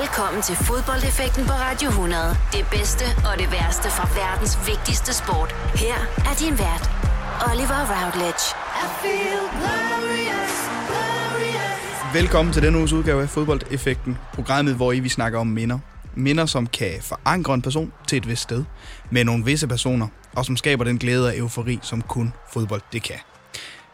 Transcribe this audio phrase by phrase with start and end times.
[0.00, 2.22] Velkommen til fodboldeffekten på Radio 100.
[2.52, 5.50] Det bedste og det værste fra verdens vigtigste sport.
[5.84, 6.84] Her er din vært,
[7.48, 8.44] Oliver Routledge.
[8.82, 10.54] I feel glorious,
[10.88, 12.14] glorious.
[12.14, 15.78] Velkommen til denne uges udgave af Fodboldeffekten, programmet, hvor I vi snakker om minder.
[16.14, 18.64] Minder, som kan forankre en person til et vist sted,
[19.10, 23.02] med nogle visse personer, og som skaber den glæde og eufori, som kun fodbold det
[23.02, 23.18] kan.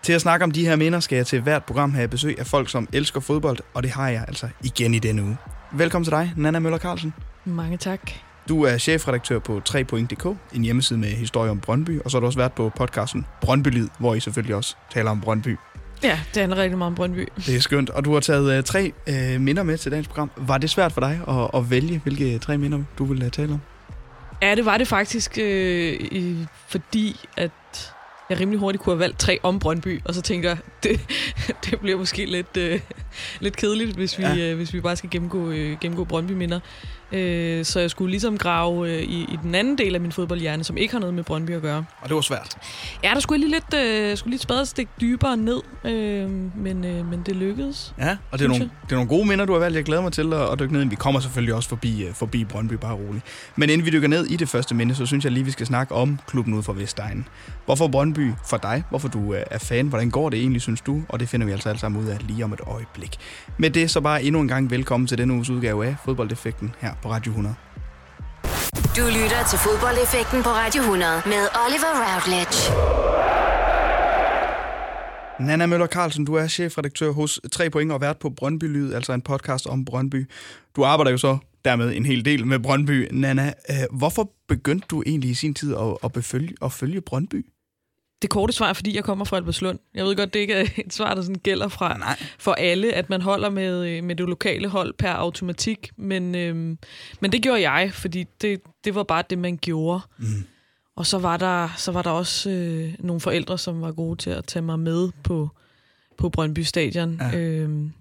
[0.03, 2.47] Til at snakke om de her minder skal jeg til hvert program have besøg af
[2.47, 5.37] folk, som elsker fodbold, og det har jeg altså igen i denne uge.
[5.73, 7.15] Velkommen til dig, Nana Møller Carlsen.
[7.45, 8.11] Mange tak.
[8.49, 12.27] Du er chefredaktør på 3point.dk, en hjemmeside med historie om Brøndby, og så har du
[12.27, 15.57] også været på podcasten Brøndby Lyd, hvor I selvfølgelig også taler om Brøndby.
[16.03, 17.29] Ja, det handler rigtig meget om Brøndby.
[17.37, 20.31] Det er skønt, og du har taget uh, tre uh, minder med til dagens program.
[20.37, 23.53] Var det svært for dig at, at vælge, hvilke tre minder du ville uh, tale
[23.53, 23.61] om?
[24.43, 26.37] Ja, det var det faktisk, øh,
[26.69, 27.51] fordi at
[28.31, 31.01] jeg rimelig hurtigt kunne have valgt tre om Brøndby, og så tænker jeg, det,
[31.65, 32.81] det bliver måske lidt, øh,
[33.41, 34.37] lidt kedeligt, hvis vi, ja.
[34.37, 36.61] øh, hvis vi bare skal gennemgå, øh, gennemgå Brøndby-minder.
[37.13, 40.65] Øh, så jeg skulle ligesom grave øh, i, i den anden del af min fodboldhjerne,
[40.65, 41.85] som ikke har noget med Brøndby at gøre.
[42.01, 42.57] Og det var svært?
[43.05, 46.85] Ja, der skulle jeg lige lidt, øh, skulle lige et stik dybere ned, øh, men,
[46.85, 47.95] øh, men det lykkedes.
[47.99, 49.77] Ja, og det er, nogle, det er nogle gode minder, du har valgt.
[49.77, 50.85] Jeg glæder mig til at, at dykke ned.
[50.85, 53.25] Vi kommer selvfølgelig også forbi, uh, forbi Brøndby, bare roligt.
[53.57, 55.67] Men inden vi dykker ned i det første minde, så synes jeg lige, vi skal
[55.67, 57.29] snakke om klubben ud fra Vestegnen.
[57.65, 58.83] Hvorfor Brøndby for dig?
[58.91, 59.87] Hvorfor du uh, er fan?
[59.87, 61.03] Hvordan går det egentlig, synes du?
[61.09, 63.17] Og det finder vi altså alle sammen ud af lige om et øjeblik.
[63.59, 66.93] Med det så bare endnu en gang velkommen til denne uges udgave af Fodboldeffekten her
[67.03, 67.55] på Radio 100.
[68.97, 72.59] Du lytter til fodboldeffekten på Radio 100 med Oliver Routledge.
[75.41, 79.13] Nana Møller Carlsen, du er chefredaktør hos 3 Point og vært på Brøndby Lyd, altså
[79.13, 80.31] en podcast om Brøndby.
[80.77, 83.09] Du arbejder jo så dermed en hel del med Brøndby.
[83.13, 87.47] Nana, øh, hvorfor begyndte du egentlig i sin tid at, at, befølge, at følge Brøndby?
[88.23, 89.79] Det korte svar er, fordi jeg kommer fra Alberslund.
[89.95, 92.19] Jeg ved godt, det ikke er et svar, der sådan gælder fra, Nej.
[92.39, 95.91] for alle, at man holder med, øh, med det lokale hold per automatik.
[95.97, 96.79] Men, øhm,
[97.21, 100.01] men det gjorde jeg, fordi det, det var bare det, man gjorde.
[100.19, 100.47] Mm.
[100.97, 104.31] Og så var der, så var der også øh, nogle forældre, som var gode til
[104.31, 105.49] at tage mig med på,
[106.19, 107.21] på Brøndby Stadion.
[107.21, 107.39] Ja.
[107.39, 107.93] Øhm,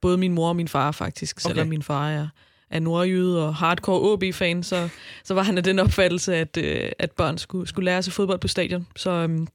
[0.00, 1.50] både min mor og min far faktisk, okay.
[1.50, 2.28] selvom min far er
[2.72, 4.88] er nordjyde og hardcore OB-fan, så,
[5.24, 8.38] så var han af den opfattelse, at, øh, at børn skulle, skulle lære sig fodbold
[8.38, 8.86] på stadion.
[8.96, 9.46] Så øh,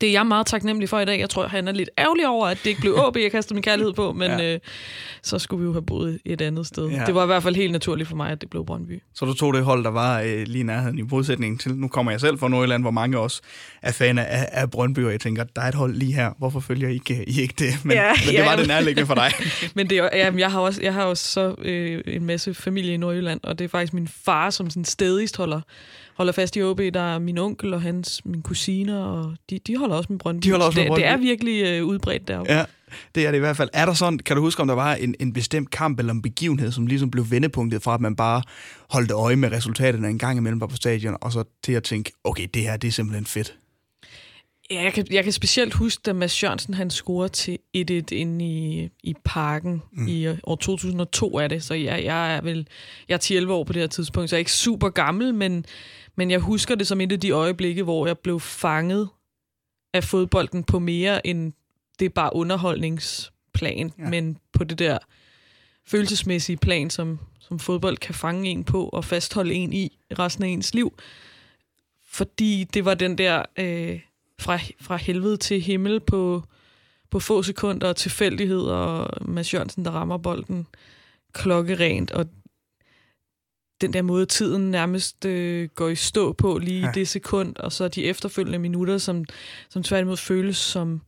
[0.00, 1.20] det er jeg meget taknemmelig for i dag.
[1.20, 3.62] Jeg tror, han er lidt ærgerlig over, at det ikke blev OB, jeg kastede min
[3.62, 4.54] kærlighed på, men ja.
[4.54, 4.60] øh,
[5.22, 6.88] så skulle vi jo have boet et andet sted.
[6.88, 7.04] Ja.
[7.06, 9.02] Det var i hvert fald helt naturligt for mig, at det blev Brøndby.
[9.14, 12.12] Så du tog det hold, der var øh, lige nærheden i modsætning til, nu kommer
[12.12, 13.40] jeg selv fra Nordjylland, hvor mange også
[13.82, 16.30] er fan af, af Brøndby, og jeg tænker, der er et hold lige her.
[16.38, 17.84] Hvorfor følger I ikke, I ikke det?
[17.84, 19.32] Men, ja, men det ja, var det nærliggende for dig.
[19.76, 22.96] men det ja, jeg har også, jeg har også så øh, en masse familie i
[22.96, 25.60] Nordjylland, og det er faktisk min far, som sådan stedigst holder
[26.20, 26.78] holder fast i OB.
[26.78, 30.46] Der er min onkel og hans, min kusiner, og de, de holder også med Brøndby.
[30.46, 31.02] De holder også med Brøndby.
[31.02, 32.52] Det, det er virkelig øh, udbredt deroppe.
[32.52, 32.64] Ja,
[33.14, 33.68] det er det i hvert fald.
[33.72, 36.22] Er der sådan, kan du huske, om der var en, en bestemt kamp eller en
[36.22, 38.42] begivenhed, som ligesom blev vendepunktet fra, at man bare
[38.90, 42.46] holdt øje med resultaterne en gang imellem på stadion, og så til at tænke, okay,
[42.54, 43.54] det her, det er simpelthen fedt.
[44.70, 47.82] Ja, jeg kan, jeg kan specielt huske, da Mads Jørgensen han scorede til 1-1
[48.12, 50.08] inde i, i parken mm.
[50.08, 52.66] i år 2002 er det, så jeg, jeg er vel
[53.08, 55.64] jeg er 10-11 år på det her tidspunkt, så jeg er ikke super gammel, men,
[56.16, 59.08] men jeg husker det som et af de øjeblikke, hvor jeg blev fanget
[59.94, 61.52] af fodbolden på mere end
[61.98, 64.08] det er bare underholdningsplan, ja.
[64.08, 64.98] men på det der
[65.86, 70.48] følelsesmæssige plan, som, som fodbold kan fange en på og fastholde en i resten af
[70.48, 70.98] ens liv.
[72.08, 74.00] Fordi det var den der øh,
[74.40, 76.44] fra, fra helvede til himmel på,
[77.10, 80.66] på få sekunder, tilfældighed og Mads Jørgensen, der rammer bolden
[81.32, 82.26] klokkerent, og
[83.80, 86.92] den der måde, tiden nærmest øh, går i stå på lige ja.
[86.94, 89.24] det sekund, og så de efterfølgende minutter, som,
[89.68, 91.00] som tværtimod føles som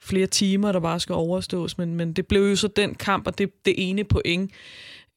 [0.00, 1.78] flere timer, der bare skal overstås.
[1.78, 4.50] Men, men det blev jo så den kamp, og det, det ene point,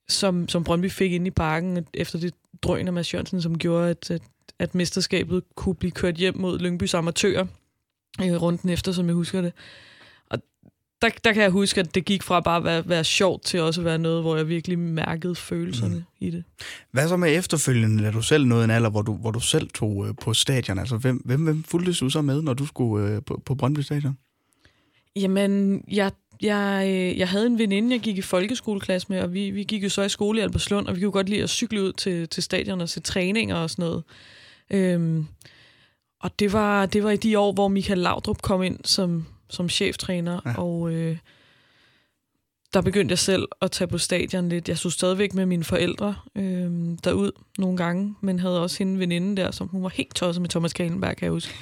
[0.07, 3.89] som, som Brøndby fik ind i parken efter det drøn af Mads Jørgensen, som gjorde,
[3.89, 4.21] at, at,
[4.59, 7.45] at mesterskabet kunne blive kørt hjem mod Lyngbys amatører
[8.21, 9.53] øh, runden efter, som jeg husker det
[11.01, 13.61] der, der kan jeg huske, at det gik fra bare at være, være sjovt til
[13.61, 16.03] også at være noget, hvor jeg virkelig mærkede følelserne mm.
[16.19, 16.43] i det.
[16.91, 19.69] Hvad så med efterfølgende, da du selv nåede en alder, hvor du, hvor du selv
[19.69, 20.79] tog øh, på stadion?
[20.79, 23.79] Altså, hvem, hvem, hvem fulgte du så med, når du skulle øh, på, på Brøndby
[23.79, 24.17] Stadion?
[25.15, 26.11] Jamen, jeg,
[26.41, 29.83] jeg, øh, jeg havde en veninde, jeg gik i folkeskoleklasse med, og vi, vi gik
[29.83, 32.29] jo så i skole i Alberslund, og vi kunne godt lide at cykle ud til,
[32.29, 34.03] til stadion og se træninger og sådan noget.
[34.69, 35.27] Øhm,
[36.19, 39.69] og det var, det var i de år, hvor Michael Laudrup kom ind som, som
[39.69, 40.53] cheftræner, ja.
[40.57, 41.17] og øh,
[42.73, 44.69] der begyndte jeg selv at tage på stadion lidt.
[44.69, 49.41] Jeg så stadigvæk med mine forældre øh, derud nogle gange, men havde også hende veninde
[49.41, 51.53] der, som hun var helt tosset med Thomas Kalenberg, kan jeg huske.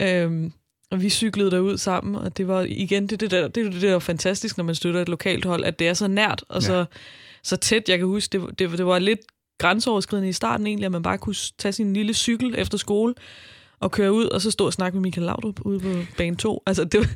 [0.00, 0.50] øh,
[0.90, 3.98] og vi cyklede derud sammen, og det var igen det, det, der, det, det, der
[3.98, 6.66] fantastisk, når man støtter et lokalt hold, at det er så nært, og ja.
[6.66, 6.84] så,
[7.42, 7.88] så tæt.
[7.88, 9.20] Jeg kan huske, det, det, det var lidt
[9.58, 13.14] grænseoverskridende i starten egentlig, at man bare kunne tage sin lille cykel efter skole
[13.80, 16.62] og køre ud, og så stå og snakke med Michael Laudrup ude på bane 2.
[16.66, 17.06] Altså, det var,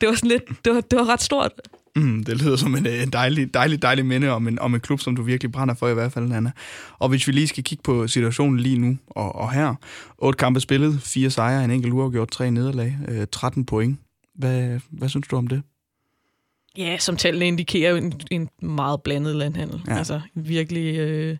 [0.00, 1.52] det var sådan lidt, det var, det var ret stort.
[1.96, 5.00] Mm, det lyder som en, en dejlig, dejlig, dejlig minde om en, om en klub,
[5.00, 6.50] som du virkelig brænder for i hvert fald, Anna.
[6.98, 9.74] Og hvis vi lige skal kigge på situationen lige nu og, og her.
[10.18, 13.98] Otte kampe spillet, fire sejre, en enkelt uafgjort, tre nederlag, øh, 13 point.
[14.34, 15.62] Hvad, hvad synes du om det?
[16.76, 19.80] Ja, som tallene indikerer, en, en meget blandet landhandel.
[19.88, 19.98] Ja.
[19.98, 20.98] Altså virkelig...
[20.98, 21.36] Øh,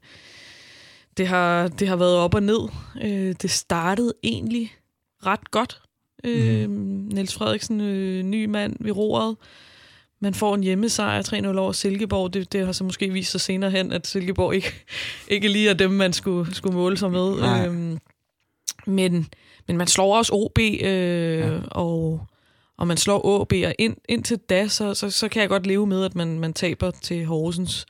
[1.19, 2.69] det, har, det har været op og ned.
[3.03, 4.73] Øh, det startede egentlig
[5.27, 5.81] ret godt.
[6.25, 7.09] Øh, mm.
[7.13, 9.37] Niels Frederiksen, øh, ny mand ved roret.
[10.21, 12.35] Man får en hjemmesejr 3-0 over Silkeborg.
[12.35, 14.73] Det, det har så måske vist sig senere hen, at Silkeborg ikke,
[15.29, 17.37] ikke lige er dem, man skulle, skulle måle sig med.
[17.43, 17.99] Øh,
[18.87, 19.29] men,
[19.67, 21.59] men man slår også OB, øh, ja.
[21.71, 22.21] og
[22.79, 25.87] og man slår OB, og ind, indtil da, så, så, så kan jeg godt leve
[25.87, 27.87] med, at man, man taber til Horsens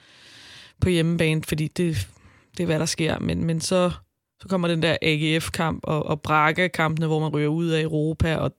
[0.80, 2.08] på hjemmebane, fordi det,
[2.56, 3.19] det er, hvad der sker.
[3.19, 3.91] Men, men så,
[4.41, 8.55] så kommer den der AGF-kamp og, og Braga-kampene, hvor man ryger ud af Europa, og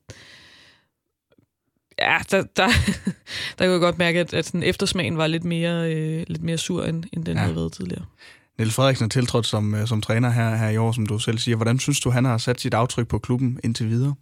[2.00, 2.68] ja, der, der,
[3.58, 6.58] der kan jeg godt mærke, at, at sådan eftersmagen var lidt mere, øh, lidt mere
[6.58, 7.44] sur, end, end den ja.
[7.44, 8.06] havde været tidligere.
[8.58, 11.38] Niels Frederiksen er tiltrådt som, øh, som træner her, her i år, som du selv
[11.38, 11.56] siger.
[11.56, 14.16] Hvordan synes du, han har sat sit aftryk på klubben indtil videre?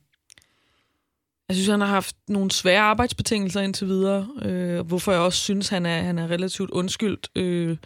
[1.49, 5.69] Jeg synes, han har haft nogle svære arbejdsbetingelser indtil videre, øh, hvorfor jeg også synes,
[5.69, 7.77] han er, han er relativt undskyldt øh,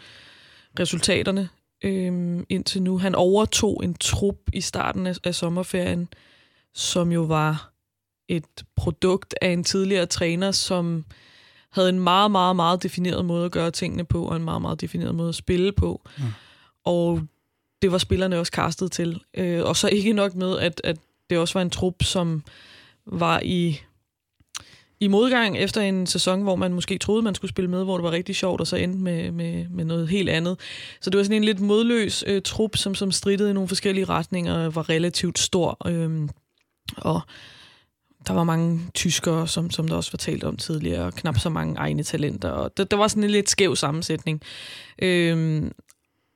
[0.79, 1.49] resultaterne
[1.81, 2.97] øh, indtil nu.
[2.97, 6.07] Han overtog en trup i starten af, af sommerferien,
[6.73, 7.71] som jo var
[8.27, 11.05] et produkt af en tidligere træner, som
[11.71, 14.81] havde en meget, meget, meget defineret måde at gøre tingene på, og en meget, meget
[14.81, 16.01] defineret måde at spille på.
[16.17, 16.23] Mm.
[16.85, 17.21] Og
[17.81, 19.21] det var spillerne også kastet til.
[19.33, 20.97] Øh, og så ikke nok med, at, at
[21.29, 22.43] det også var en trup, som
[23.05, 23.79] var i,
[25.01, 28.03] i modgang efter en sæson, hvor man måske troede, man skulle spille med, hvor det
[28.03, 30.59] var rigtig sjovt, og så endte med, med, med noget helt andet.
[31.01, 34.05] Så det var sådan en lidt modløs øh, trup, som, som strittede i nogle forskellige
[34.05, 35.87] retninger, og var relativt stor.
[35.87, 36.29] Øh,
[36.97, 37.21] og
[38.27, 41.49] der var mange tyskere, som, som der også var talt om tidligere, og knap så
[41.49, 42.49] mange egne talenter.
[42.49, 44.41] Og der, der var sådan en lidt skæv sammensætning.
[45.01, 45.63] Øh,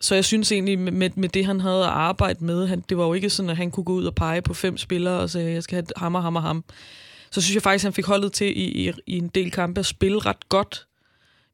[0.02, 3.06] så jeg synes egentlig, med, med det, han havde at arbejde med, han, det var
[3.06, 5.52] jo ikke sådan, at han kunne gå ud og pege på fem spillere og sige,
[5.52, 6.64] jeg skal have ham og ham og ham.
[7.36, 9.80] Så synes jeg faktisk, at han fik holdet til i, i, i en del kampe
[9.80, 10.88] at spille ret godt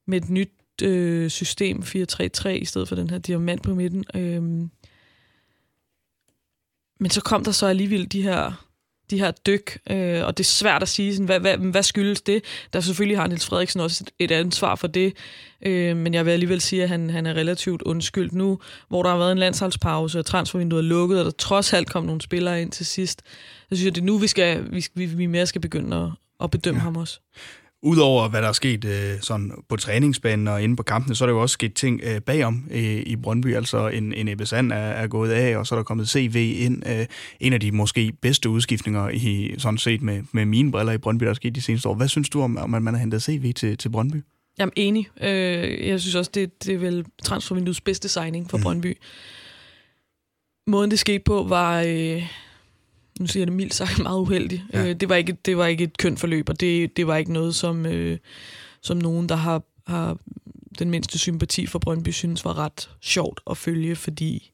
[0.06, 0.52] med et nyt
[0.82, 4.06] øh, system, 4-3-3, i stedet for den her diamant på midten.
[4.16, 4.42] Øh,
[7.00, 8.68] Men så kom der så alligevel de her
[9.12, 12.22] de her dyk, øh, og det er svært at sige, sådan, hvad, hvad, hvad skyldes
[12.22, 12.44] det?
[12.74, 15.14] Der selvfølgelig har Niels Frederiksen også et, et ansvar for det,
[15.66, 19.10] øh, men jeg vil alligevel sige, at han, han er relativt undskyldt nu, hvor der
[19.10, 22.62] har været en landsholdspause, og transfervinduet er lukket, og der trods alt kom nogle spillere
[22.62, 23.22] ind til sidst.
[23.70, 26.10] Så synes jeg, det er nu, vi, skal, vi, vi, vi mere skal begynde at,
[26.44, 26.84] at bedømme ja.
[26.84, 27.20] ham også.
[27.84, 31.26] Udover hvad der er sket øh, sådan på træningsbanen og inde på kampene, så er
[31.26, 33.56] der jo også sket ting øh, bagom øh, i Brøndby.
[33.56, 36.56] Altså en, en Ebbe Sand er, er gået af, og så er der kommet CV
[36.60, 36.90] ind.
[36.90, 37.06] Øh,
[37.40, 41.24] en af de måske bedste udskiftninger i sådan set med, med mine briller i Brøndby,
[41.24, 41.96] der er sket de seneste år.
[41.96, 44.24] Hvad synes du om, om at man har hentet CV til, til Brøndby?
[44.60, 45.08] Jamen enig.
[45.22, 48.64] Øh, jeg synes også, det, det er vel transfervinduets bedste signing for mm.
[48.64, 48.98] Brøndby.
[50.68, 51.82] Måden det skete på var...
[51.88, 52.24] Øh,
[53.20, 54.64] nu siger jeg det mildt sagt, meget uheldig.
[54.74, 54.90] Ja.
[54.90, 57.34] Øh, det, var ikke, det var ikke et kønt forløb, og det, det var ikke
[57.34, 58.18] noget, som, øh,
[58.82, 60.18] som nogen, der har, har
[60.80, 64.52] den mindste sympati for Brøndby, synes var ret sjovt at følge, fordi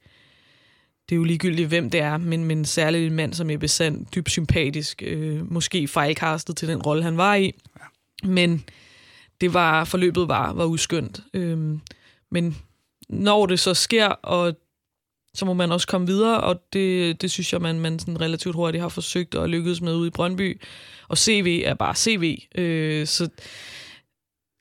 [1.10, 4.05] det er jo ligegyldigt, hvem det er, men, men særligt en mand som Ebbe Sand,
[4.15, 7.53] dybt sympatisk, øh, måske fejlkastet til den rolle, han var i.
[7.79, 8.27] Ja.
[8.27, 8.63] Men
[9.41, 11.22] det var, forløbet var, var uskyndt.
[11.34, 11.77] Øh,
[12.31, 12.58] men
[13.10, 14.55] når det så sker, og
[15.38, 18.56] så må man også komme videre, og det, det synes jeg, man, man sådan relativt
[18.56, 20.62] hurtigt har forsøgt og lykkedes med ude i Brøndby.
[21.08, 22.38] Og CV er bare CV.
[22.56, 23.29] Øh, så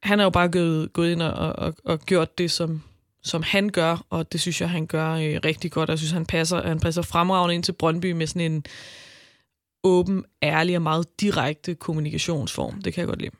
[0.03, 2.83] han er jo bare gået, gået ind og, og, og gjort det, som,
[3.23, 5.91] som han gør, og det synes jeg, han gør øh, rigtig godt.
[5.91, 8.65] Jeg synes, han passer, han passer fremragende ind til Brøndby med sådan en
[9.85, 12.83] åben, ærlig og meget direkte kommunikationsform.
[12.83, 13.37] Det kan jeg godt lide.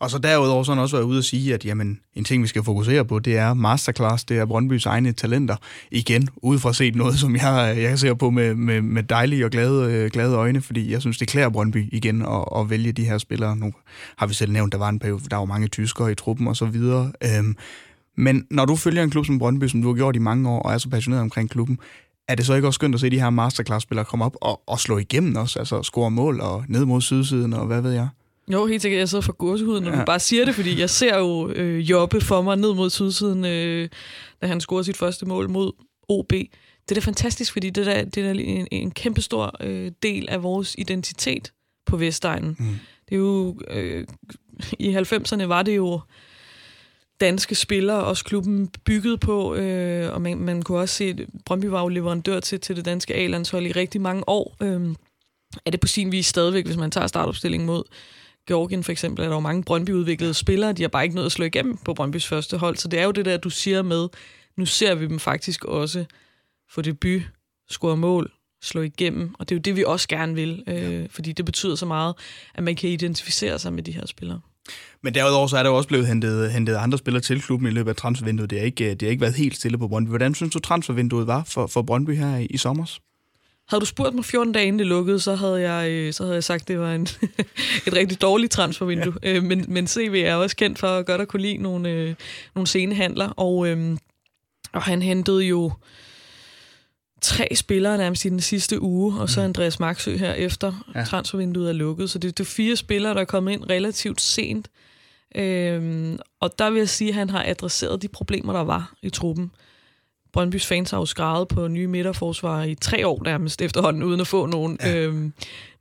[0.00, 2.42] Og så derudover så har han også været ude og sige, at jamen, en ting,
[2.42, 5.56] vi skal fokusere på, det er masterclass, det er Brøndbys egne talenter.
[5.90, 9.92] Igen, udefra set noget, som jeg, jeg ser på med, med, med dejlige og glade,
[9.92, 13.18] øh, glade øjne, fordi jeg synes, det klæder Brøndby igen at, at vælge de her
[13.18, 13.56] spillere.
[13.56, 13.72] Nu
[14.16, 16.56] har vi selv nævnt, der var en periode, der var mange tyskere i truppen og
[16.56, 17.12] så videre.
[17.24, 17.56] Øhm,
[18.16, 20.62] men når du følger en klub som Brøndby, som du har gjort i mange år,
[20.62, 21.78] og er så passioneret omkring klubben,
[22.28, 24.80] er det så ikke også skønt at se de her masterclass-spillere komme op og, og
[24.80, 28.08] slå igennem også, altså score mål og ned mod sydsiden og hvad ved jeg?
[28.52, 28.98] Jo, helt sikkert.
[28.98, 29.98] Jeg sidder for gåsehuden, når ja.
[30.00, 33.44] du bare siger det, fordi jeg ser jo øh, Jobbe for mig ned mod sydsiden,
[33.44, 33.88] øh,
[34.42, 35.72] da han scorer sit første mål mod
[36.08, 36.32] OB.
[36.32, 36.48] Det
[36.90, 40.74] er da fantastisk, fordi det, der, det er en, en kæmpestor øh, del af vores
[40.78, 41.52] identitet
[41.86, 42.56] på Vestegnen.
[42.58, 42.66] Mm.
[43.08, 43.60] Det er jo...
[43.70, 44.06] Øh,
[44.78, 46.00] I 90'erne var det jo
[47.20, 51.64] danske spillere, også klubben bygget på, øh, og man, man kunne også se, at Brøndby
[51.64, 54.56] var jo leverandør til, til det danske A-landshold i rigtig mange år.
[54.62, 54.94] Øh,
[55.66, 57.82] er det på sin vis stadigvæk, hvis man tager startopstillingen mod
[58.48, 61.32] Georgien for eksempel, er der jo mange Brøndby-udviklede spillere, de har bare ikke noget at
[61.32, 64.08] slå igennem på Brøndbys første hold, så det er jo det der, du siger med,
[64.56, 66.04] nu ser vi dem faktisk også
[66.70, 67.22] få debut,
[67.70, 71.32] score mål, slå igennem, og det er jo det, vi også gerne vil, øh, fordi
[71.32, 72.14] det betyder så meget,
[72.54, 74.40] at man kan identificere sig med de her spillere.
[75.02, 77.70] Men derudover så er der jo også blevet hentet, hentet andre spillere til klubben i
[77.70, 78.50] løbet af transfervinduet.
[78.50, 80.08] Det har ikke, det har ikke været helt stille på Brøndby.
[80.08, 82.98] Hvordan synes du, transfervinduet var for, for Brøndby her i, i sommer?
[83.68, 86.34] Havde du spurgt mig 14 dage inden det lukkede, så havde jeg, øh, så havde
[86.34, 87.02] jeg sagt, at det var en,
[87.86, 89.14] et rigtig dårligt transfervindue.
[89.22, 89.32] Ja.
[89.32, 92.14] Øh, men, men CV er også kendt for at godt at kunne lide nogle, øh,
[92.54, 93.96] nogle scenehandler, og, øh,
[94.72, 95.72] og han hentede jo
[97.20, 99.44] tre spillere nærmest i den sidste uge, og så mm.
[99.44, 101.04] Andreas Maxø her efter ja.
[101.04, 102.10] transfervinduet er lukket.
[102.10, 104.68] Så det, det er fire spillere, der er kommet ind relativt sent.
[105.36, 109.10] Øhm, og der vil jeg sige, at han har adresseret de problemer, der var i
[109.10, 109.50] truppen.
[110.32, 114.26] Brøndbys fans har jo skrevet på nye midterforsvar i tre år nærmest efterhånden, uden at
[114.26, 114.78] få nogen.
[114.82, 114.96] Ja.
[114.96, 115.32] Øhm,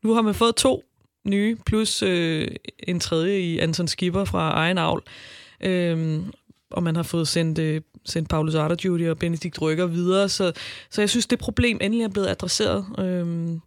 [0.04, 0.84] nu har man fået to
[1.26, 2.48] nye, plus øh,
[2.80, 5.04] en tredje i Anton Skipper fra egen avl.
[5.62, 6.34] Øhm,
[6.72, 10.30] og man har fået sendt, øh, sendt Paulus Arderjudy og Benedikt Rykker videre.
[10.30, 10.52] Så,
[10.90, 12.86] så jeg synes, det problem endelig er blevet adresseret.
[13.00, 13.62] Øhm,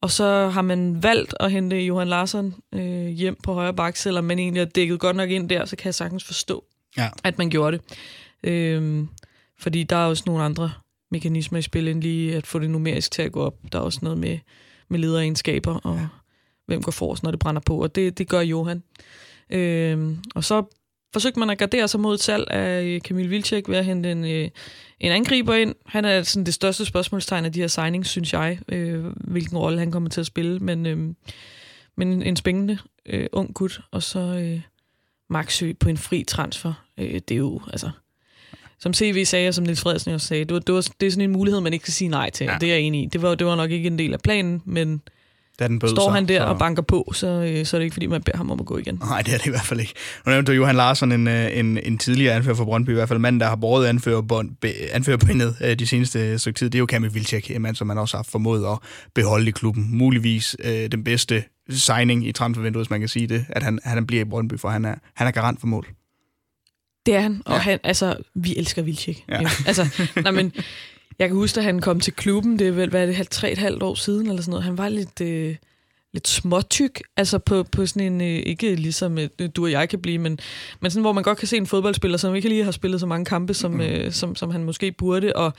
[0.00, 4.24] og så har man valgt at hente Johan Larsson øh, hjem på højre bak, selvom
[4.24, 6.64] man egentlig har dækket godt nok ind der, så kan jeg sagtens forstå,
[6.96, 7.08] ja.
[7.24, 7.84] at man gjorde det.
[8.50, 9.08] Øhm,
[9.62, 10.72] fordi der er også nogle andre
[11.10, 13.54] mekanismer i spil, end lige at få det numerisk til at gå op.
[13.72, 14.38] Der er også noget med,
[14.88, 16.06] med lederegenskaber, og ja.
[16.66, 18.82] hvem går forrest, når det brænder på, og det, det gør Johan.
[19.50, 20.64] Øhm, og så
[21.12, 24.24] forsøgte man at gardere sig mod et salg af Kamil Vilcek ved at hente en,
[24.24, 24.48] øh,
[25.00, 25.74] en angriber ind.
[25.86, 29.78] Han er sådan det største spørgsmålstegn af de her signings, synes jeg, øh, hvilken rolle
[29.78, 30.58] han kommer til at spille.
[30.58, 31.14] Men, øh,
[31.96, 34.60] men en spændende øh, ung gut, og så øh,
[35.30, 36.84] Maxø på en fri transfer.
[36.98, 37.90] Øh, det er jo, altså...
[38.82, 41.10] Som CV sagde, og som Nils Frederiksen også sagde, det, var, det, var, det er
[41.10, 42.44] sådan en mulighed, man ikke kan sige nej til.
[42.44, 42.56] Ja.
[42.60, 43.06] Det er jeg enig i.
[43.06, 45.02] Det var, det var nok ikke en del af planen, men
[45.58, 46.46] da den bød Står han der så...
[46.46, 48.66] og banker på, så, øh, så er det ikke, fordi man beder ham om at
[48.66, 48.98] gå igen.
[49.00, 49.94] Nej, det er det i hvert fald ikke.
[50.26, 53.08] Nu nævnte du Johan Larsson, en, øh, en, en tidligere anfører for Brøndby, i hvert
[53.08, 53.86] fald mand, der har båret
[54.92, 56.70] anførerbindet øh, de seneste stykke tid.
[56.70, 58.78] Det er jo Kamil Vilcek, en mand, som man også har formået at
[59.14, 59.88] beholde i klubben.
[59.98, 64.06] Muligvis øh, den bedste signing i transfervinduet, hvis man kan sige det, at han, han
[64.06, 65.86] bliver i Brøndby, for han er, han er garant for mål.
[67.06, 67.58] Det er han, og ja.
[67.58, 69.24] han, altså, vi elsker Vilcek.
[69.28, 69.40] Ja.
[69.66, 69.86] Altså,
[70.22, 70.52] nej, men
[71.18, 73.52] jeg kan huske, at han kom til klubben, det er vel, hvad er det, tre
[73.52, 74.64] et halvt år siden, eller sådan noget.
[74.64, 75.56] Han var lidt, øh,
[76.12, 80.02] lidt småtyk, altså på, på sådan en, øh, ikke ligesom øh, du og jeg kan
[80.02, 80.38] blive, men,
[80.80, 83.06] men sådan, hvor man godt kan se en fodboldspiller, som ikke lige har spillet så
[83.06, 83.80] mange kampe, som, mm.
[83.80, 85.52] øh, som, som han måske burde, og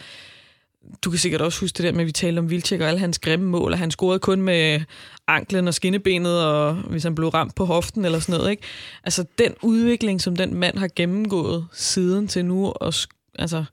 [1.03, 2.99] du kan sikkert også huske det der med, at vi talte om Vilcek og alle
[2.99, 4.81] hans grimme mål, og han scorede kun med
[5.27, 8.51] anklen og skinnebenet, og hvis han blev ramt på hoften eller sådan noget.
[8.51, 8.63] Ikke?
[9.03, 12.93] Altså den udvikling, som den mand har gennemgået siden til nu, og
[13.39, 13.65] altså,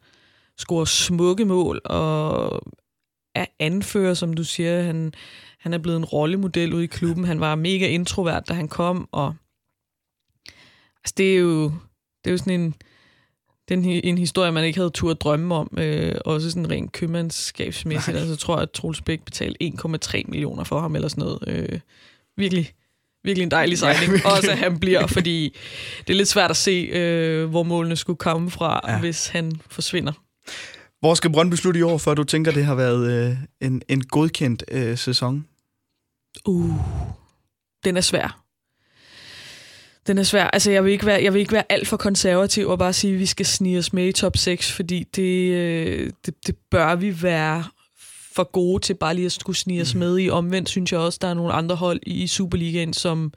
[0.58, 2.60] score smukke mål og
[3.34, 4.82] er anfører, som du siger.
[4.82, 5.12] Han,
[5.58, 7.24] han er blevet en rollemodel ude i klubben.
[7.24, 9.34] Han var mega introvert, da han kom, og
[10.96, 11.64] altså, det er jo,
[12.24, 12.74] det er jo sådan en,
[13.70, 15.78] den, en historie, man ikke havde tur at drømme om.
[15.78, 18.16] Øh, også sådan rent købmandskabsmæssigt.
[18.16, 21.38] Altså, jeg tror, at Troels Bæk betalte 1,3 millioner for ham, eller sådan noget.
[21.46, 21.80] Øh,
[22.36, 22.72] virkelig,
[23.24, 24.12] virkelig en dejlig signing.
[24.24, 25.56] Ja, også at han bliver, fordi
[26.06, 29.00] det er lidt svært at se, øh, hvor målene skulle komme fra, ja.
[29.00, 30.12] hvis han forsvinder.
[31.00, 34.04] Hvor skal Brøndby slutte i år, før du tænker, det har været øh, en, en
[34.04, 35.46] godkendt øh, sæson?
[36.46, 36.74] Uh,
[37.84, 38.44] den er svær.
[40.06, 40.44] Den er svær.
[40.44, 43.12] Altså, jeg vil ikke være, jeg vil ikke være alt for konservativ og bare sige,
[43.12, 46.94] at vi skal snige os med i top 6, fordi det, øh, det, det bør
[46.94, 47.64] vi være
[48.34, 50.00] for gode til bare lige at skulle snige os mm.
[50.00, 50.30] med i.
[50.30, 53.32] Omvendt synes jeg også, der er nogle andre hold i Superligaen, som,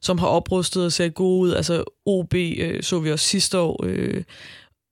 [0.00, 1.52] som har oprustet og ser gode ud.
[1.54, 3.84] Altså OB øh, så vi også sidste år.
[3.86, 4.22] Øh,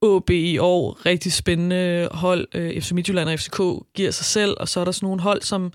[0.02, 2.48] OB i år, rigtig spændende hold.
[2.54, 3.60] Øh, FC Midtjylland og FCK
[3.94, 5.72] giver sig selv, og så er der sådan nogle hold, som,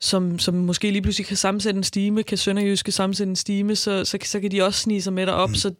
[0.00, 4.04] som, som måske lige pludselig kan sammensætte en stime, kan Sønderjyske sammensætte en stime, så,
[4.04, 5.48] så, så kan de også snige sig med derop.
[5.48, 5.54] Mm.
[5.54, 5.74] Så,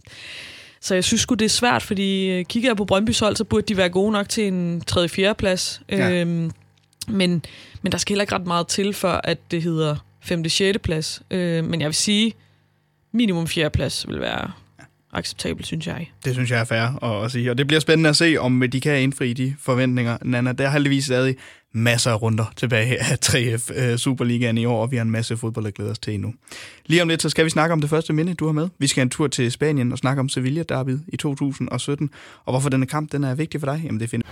[0.81, 3.67] så jeg synes det er svært, fordi øh, kigger jeg på Brøndby's hold, så burde
[3.67, 5.09] de være gode nok til en 3.
[5.09, 5.35] 4.
[5.35, 5.83] plads.
[5.89, 6.11] Ja.
[6.11, 6.51] Øhm,
[7.09, 7.45] men,
[7.83, 10.49] men der skal heller ikke ret meget til, for at det hedder 5.
[10.49, 10.79] 6.
[10.83, 11.23] plads.
[11.31, 12.33] Øh, men jeg vil sige,
[13.13, 13.71] minimum 4.
[13.71, 14.51] plads vil være
[15.15, 16.11] acceptabelt, synes jeg.
[16.25, 17.51] Det synes jeg er fair at sige.
[17.51, 20.19] Og det bliver spændende at se, om de kan indfri de forventninger.
[20.23, 21.37] Nana, der er heldigvis stadig
[21.73, 25.37] masser af runder tilbage af 3F øh, Superligaen i år, og vi har en masse
[25.37, 26.35] fodbold at glæde os til endnu.
[26.87, 28.69] Lige om lidt, så skal vi snakke om det første minde, du har med.
[28.79, 32.11] Vi skal en tur til Spanien og snakke om Sevilla Derby i 2017.
[32.45, 34.27] Og hvorfor denne kamp den er vigtig for dig, jamen det finder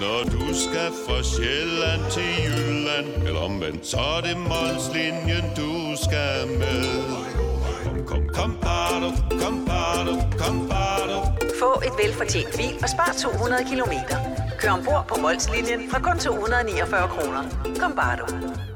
[0.00, 6.58] når du skal fra Sjælland til Jylland, eller omvendt, så er det Molslinjen, du skal
[6.58, 7.25] med.
[8.06, 9.10] Kom, kom, kom, bado,
[9.42, 11.16] kom, bado, kom, bado.
[11.58, 14.16] Få et velfortjent bil og spar 200 kilometer.
[14.60, 17.50] Kør ombord på Molslinjen fra kun 249 kroner.
[17.80, 18.75] Kom bare du.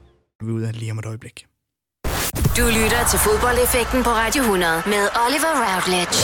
[0.41, 1.45] Vi ude af lige om et øjeblik.
[2.57, 6.19] Du lytter til fodboldeffekten på Radio 100 med Oliver Routledge.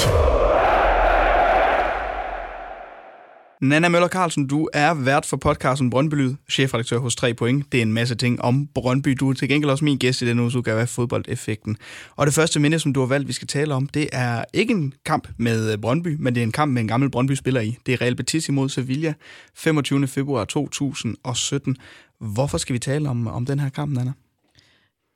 [3.61, 7.71] Nana Møller Carlsen, du er vært for podcasten Brøndby Lyd, chefredaktør hos 3 Point.
[7.71, 9.09] Det er en masse ting om Brøndby.
[9.19, 11.77] Du er til gengæld også min gæst i denne uges udgave af Fodboldeffekten.
[12.15, 14.73] Og det første minde, som du har valgt, vi skal tale om, det er ikke
[14.73, 17.77] en kamp med Brøndby, men det er en kamp med en gammel Brøndby-spiller i.
[17.85, 19.13] Det er Real Betis imod Sevilla,
[19.55, 20.07] 25.
[20.07, 21.75] februar 2017.
[22.19, 24.11] Hvorfor skal vi tale om, om den her kamp, Nana?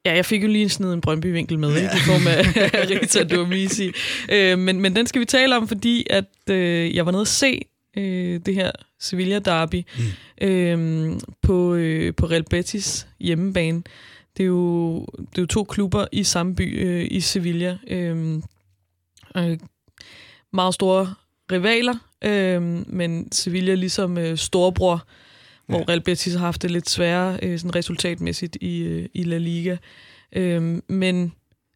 [0.06, 1.96] Ja, jeg fik jo lige sådan en Brøndby-vinkel med, ja.
[1.96, 2.42] i form af
[2.90, 3.92] Rita Duomisi.
[4.32, 7.28] Øh, men, men den skal vi tale om, fordi at øh, jeg var nede at
[7.28, 7.62] se
[7.98, 10.48] øh, det her Sevilla Derby mm.
[10.48, 13.84] øh, på, øh, på Real Betis hjemmebane.
[14.38, 17.78] Det er, jo, det er jo to klubber i samme by øh, i Sevilla.
[17.88, 18.42] Øh,
[19.38, 19.58] øh,
[20.54, 21.14] meget store
[21.52, 22.62] rivaler, øh,
[22.94, 25.08] men Sevilla ligesom øh, storebror,
[25.70, 25.74] ja.
[25.74, 29.38] hvor Real Betis har haft det lidt sværere øh, sådan resultatmæssigt i, øh, i La
[29.38, 29.78] Liga.
[30.36, 31.34] Øh, men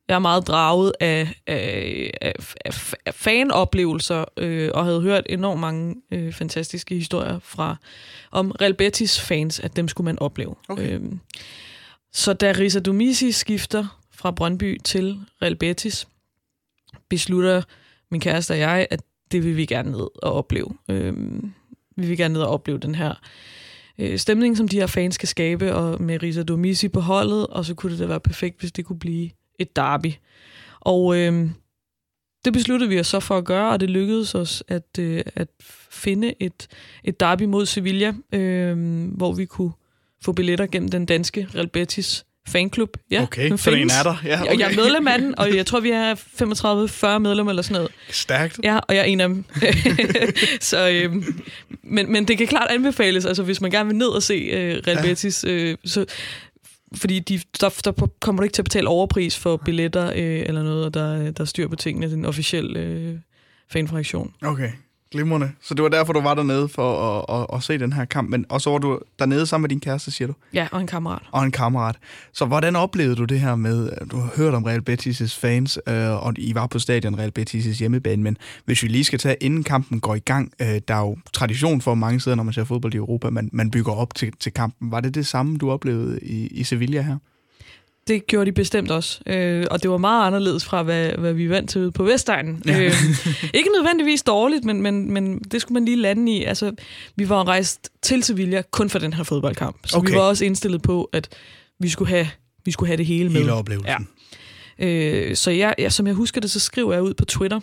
[0.08, 5.96] jeg er meget draget af, af, af, af fanoplevelser, øh, og havde hørt enormt mange
[6.12, 7.76] øh, fantastiske historier fra
[8.32, 10.56] om Real Betis fans, at dem skulle man opleve.
[10.70, 10.94] Okay.
[10.94, 11.20] Øhm,
[12.14, 16.08] så da Risa Domisi skifter fra Brøndby til Real Betis,
[17.10, 17.62] beslutter
[18.12, 20.70] min kæreste og jeg, at det vil vi gerne ned og opleve.
[20.90, 21.54] Øhm,
[21.98, 23.14] vi vil gerne ned og opleve den her
[24.00, 27.66] øh, stemning, som de her fans skal skabe, og med Risa Domisi på holdet, og
[27.66, 30.14] så kunne det da være perfekt, hvis det kunne blive et derby.
[30.82, 31.50] Og øh,
[32.46, 35.48] det besluttede vi os så for at gøre, og det lykkedes os at, øh, at
[35.92, 36.68] finde et,
[37.04, 39.72] et derby mod Sevilla, øh, hvor vi kunne
[40.24, 42.98] få billetter gennem den danske Real Betis fanklub.
[43.12, 44.22] Ja, okay, så en er der.
[44.26, 44.60] Ja, okay.
[44.60, 47.92] Jeg er medlem af den, og jeg tror, vi er 35-40 medlemmer eller sådan noget.
[48.10, 48.60] Stærkt.
[48.64, 49.46] Ja, og jeg er en af dem.
[50.62, 51.16] så, øh,
[51.84, 54.82] men, men det kan klart anbefales, altså hvis man gerne vil ned og se øh,
[54.88, 55.02] Real ja.
[55.02, 56.06] Betis, øh, så
[56.96, 60.64] fordi de, der, der kommer du ikke til at betale overpris for billetter øh, eller
[60.64, 62.12] noget, og der, der styr på tingene.
[62.12, 63.16] den officielle øh,
[63.70, 64.34] fanfraktion.
[64.42, 64.72] Okay,
[65.12, 65.52] glimrende.
[65.62, 68.30] Så det var derfor, du var dernede for at, at, at, se den her kamp.
[68.30, 70.34] Men, og så var du dernede sammen med din kæreste, siger du?
[70.54, 71.22] Ja, og en kammerat.
[71.32, 71.96] Og en kammerat.
[72.34, 76.26] Så hvordan oplevede du det her med, du har hørt om Real Betis' fans, øh,
[76.26, 79.64] og I var på stadion Real Betis' hjemmebane, men hvis vi lige skal tage, inden
[79.64, 82.64] kampen går i gang, øh, der er jo tradition for mange steder, når man ser
[82.64, 84.92] fodbold i Europa, man, man bygger op til, til kampen.
[84.92, 87.18] Var det det samme, du oplevede i, i Sevilla her?
[88.08, 89.20] Det gjorde de bestemt også.
[89.26, 92.64] Øh, og det var meget anderledes fra, hvad, hvad vi vant til på Vestegnen.
[92.66, 92.82] Ja.
[92.82, 92.94] øh,
[93.54, 96.44] ikke nødvendigvis dårligt, men, men, men det skulle man lige lande i.
[96.44, 96.72] Altså,
[97.16, 99.78] vi var rejst til Sevilla kun for den her fodboldkamp.
[99.86, 100.10] Så okay.
[100.10, 101.30] vi var også indstillet på, at
[101.80, 102.28] vi skulle have,
[102.66, 103.40] vi skulle have det hele med.
[103.40, 104.08] Hele oplevelsen.
[104.80, 104.88] Ja.
[104.88, 107.60] Øh, så jeg, ja, som jeg husker det, så skriver jeg ud på Twitter,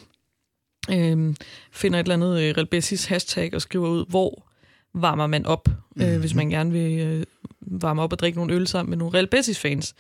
[0.91, 1.35] øh,
[1.73, 4.47] finder et eller andet øh, Real Betis hashtag og skriver ud, hvor
[4.95, 6.03] varmer man op, mm.
[6.03, 7.25] øh, hvis man gerne vil øh,
[7.61, 9.95] varme op og drikke nogle øl sammen med nogle Real Betis-fans.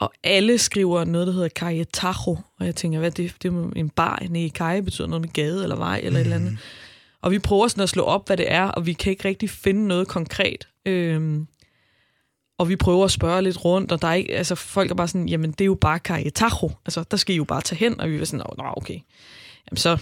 [0.00, 2.38] Og alle skriver noget, der hedder Cayetajo.
[2.58, 4.22] Og jeg tænker, hvad det, det er en bar?
[4.30, 6.16] Nej, Calle betyder noget med gade eller vej eller mm.
[6.16, 6.58] et eller andet.
[7.22, 9.50] Og vi prøver sådan at slå op, hvad det er, og vi kan ikke rigtig
[9.50, 10.68] finde noget konkret.
[10.86, 11.46] Øhm,
[12.58, 15.08] og vi prøver at spørge lidt rundt, og der er ikke, altså, folk er bare
[15.08, 16.70] sådan, jamen det er jo bare Cayetajo.
[16.86, 18.98] Altså, der skal I jo bare tage hen, og vi var sådan, nå, okay.
[19.70, 19.98] Jamen så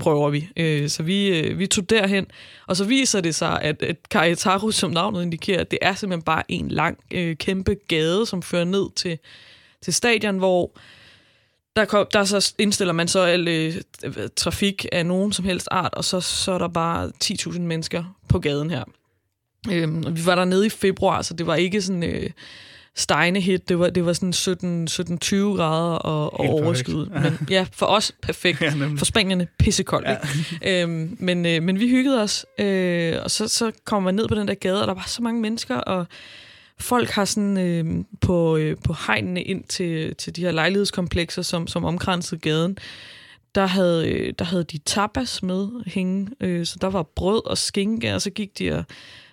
[0.00, 0.48] prøver vi.
[0.56, 2.26] Øh, så vi, øh, vi tog derhen,
[2.66, 6.42] og så viser det sig, at, at Cayetaro, som navnet indikerer, det er simpelthen bare
[6.48, 9.18] en lang, øh, kæmpe gade, som fører ned til,
[9.82, 10.72] til stadion, hvor
[11.76, 13.74] der, kom, der så indstiller man så al øh,
[14.36, 18.38] trafik af nogen som helst art, og så, så er der bare 10.000 mennesker på
[18.38, 18.84] gaden her.
[19.70, 22.02] Øh, vi var der nede i februar, så det var ikke sådan...
[22.02, 22.30] Øh,
[22.96, 23.68] stejne hit.
[23.68, 27.10] Det var, det var sådan 17-20 grader og, og overskyet.
[27.22, 28.60] Men ja, for os perfekt.
[28.66, 28.98] Ja, nemlig.
[28.98, 30.08] for spanierne pissekoldt.
[30.62, 30.82] Ja.
[30.82, 34.34] øhm, men, øh, men vi hyggede os, øh, og så, så kom man ned på
[34.34, 36.06] den der gade, og der var så mange mennesker, og
[36.78, 41.66] folk har sådan øh, på, øh, på hegnene ind til, til de her lejlighedskomplekser, som,
[41.66, 42.78] som omkransede gaden,
[43.54, 47.58] der havde, øh, der havde de tapas med hænge, øh, så der var brød og
[47.58, 48.84] skinke, og så gik de og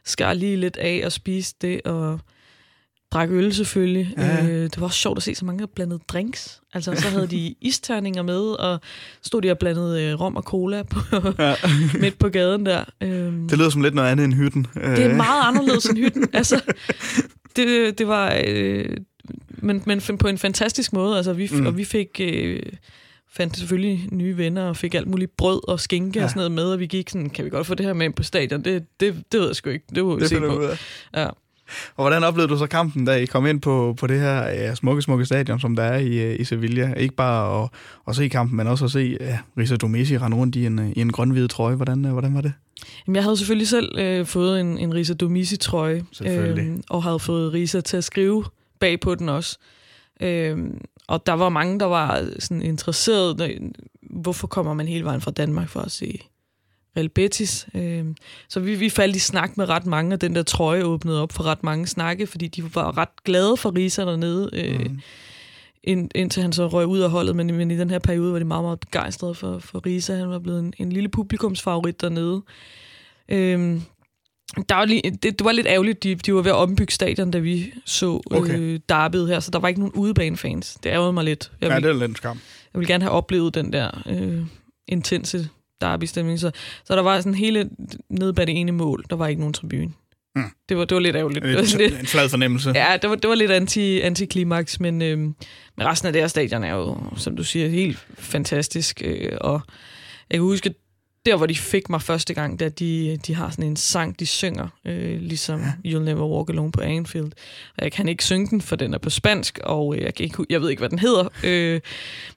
[0.06, 2.19] skar lige lidt af og spiste det, og
[3.13, 4.13] drak øl selvfølgelig.
[4.17, 4.45] Ja.
[4.45, 6.62] Øh, det var også sjovt at se så mange, der blandede drinks.
[6.73, 8.80] Altså, så havde de isterninger med, og
[9.21, 10.99] stod de og blandede øh, rom og cola på,
[11.39, 11.56] Ja.
[12.02, 12.84] midt på gaden der.
[13.02, 14.67] Øhm, Det lyder som lidt noget andet end hytten.
[14.73, 16.28] det er meget anderledes end hytten.
[16.34, 16.62] Altså,
[17.56, 18.41] det, det var...
[18.47, 18.97] Øh,
[19.49, 21.17] men, men på en fantastisk måde.
[21.17, 21.65] Altså, vi, Mm.
[21.65, 22.08] Og vi fik...
[22.21, 22.60] Øh,
[23.36, 26.23] fandt selvfølgelig nye venner og fik alt muligt brød og skinke ja.
[26.23, 28.06] og sådan noget med, og vi gik sådan, kan vi godt få det her med
[28.06, 28.62] ind på stadion?
[28.63, 29.86] Det, det, det ved jeg sgu ikke.
[29.95, 30.56] Det vi Det se finder på.
[30.56, 30.78] du ud af.
[31.15, 31.28] Ja.
[31.95, 34.76] Og hvordan oplevede du så kampen, da I kom ind på, på det her ja,
[34.76, 36.93] smukke, smukke stadion, som der er i, øh, i Sevilla?
[36.93, 37.69] Ikke bare at,
[38.08, 40.89] at se kampen, men også at se ja, Risa Domesi rende rundt i en, øh,
[40.89, 41.76] i en grøn-hvide trøje.
[41.76, 42.54] Hvordan, øh, hvordan var det?
[43.08, 46.84] Jamen, jeg havde selvfølgelig selv øh, fået en, en Risa Domisi-trøje, Selvfølgelig.
[46.89, 48.45] og havde fået Risa til at skrive
[48.80, 49.58] bag på den også.
[50.21, 53.60] Øhm, og der var mange, der var sådan interesseret.
[54.02, 56.19] Hvorfor kommer man hele vejen fra Danmark for at se
[56.97, 57.67] Real Betis?
[57.75, 58.15] Øhm,
[58.49, 61.32] så vi, vi faldt i snak med ret mange, og den der trøje åbnede op
[61.34, 64.99] for ret mange snakke, fordi de var ret glade for Risa dernede, øh, mm.
[65.84, 67.36] ind, indtil han så røg ud af holdet.
[67.36, 70.15] Men, men i den her periode var de meget, meget begejstrede for, for Risa.
[70.15, 72.41] Han var blevet en, en lille publikumsfavorit dernede.
[73.29, 73.82] Øhm,
[74.69, 77.32] der var lige, det, det var lidt ærgerligt, de, de var ved at ombygge stadion,
[77.32, 78.60] da vi så Okay.
[78.60, 80.77] øh, derbyet her, så der var ikke nogen udebanefans.
[80.84, 81.51] Det ærgerede mig lidt.
[81.62, 82.39] Jeg Ja, ville, det er lidt skam.
[82.73, 84.41] jeg ville gerne have oplevet den der øh,
[84.88, 85.49] intense
[85.84, 86.39] derby-stemning.
[86.39, 86.52] Så,
[86.86, 87.69] så der var sådan hele
[88.10, 89.93] nede bag det ene mål, der var ikke nogen tribune.
[90.36, 90.43] Mm.
[90.69, 91.46] Det, var, det var lidt ærgerligt.
[91.46, 92.72] Det var lidt, en flad fornemmelse.
[92.76, 95.36] Ja, det var, det var lidt anti, antiklimaks, men, øh, men
[95.80, 99.02] resten af det her stadion er jo, som du siger, helt fantastisk.
[99.06, 99.62] Øh, og
[100.30, 100.74] jeg kan huske,
[101.26, 104.26] der hvor de fik mig første gang, der de, de har sådan en sang, de
[104.26, 105.91] synger, øh, ligesom ja.
[105.91, 107.32] You'll Never Walk Alone på Anfield.
[107.78, 110.24] Og jeg kan ikke synge den, for den er på spansk, og øh, jeg, kan
[110.24, 111.28] ikke, jeg ved ikke, hvad den hedder.
[111.43, 111.82] Øh,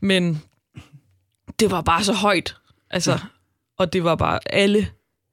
[0.01, 0.43] men
[1.61, 2.57] det var bare så højt.
[2.91, 3.19] Altså, ja.
[3.79, 4.89] Og det var bare alle,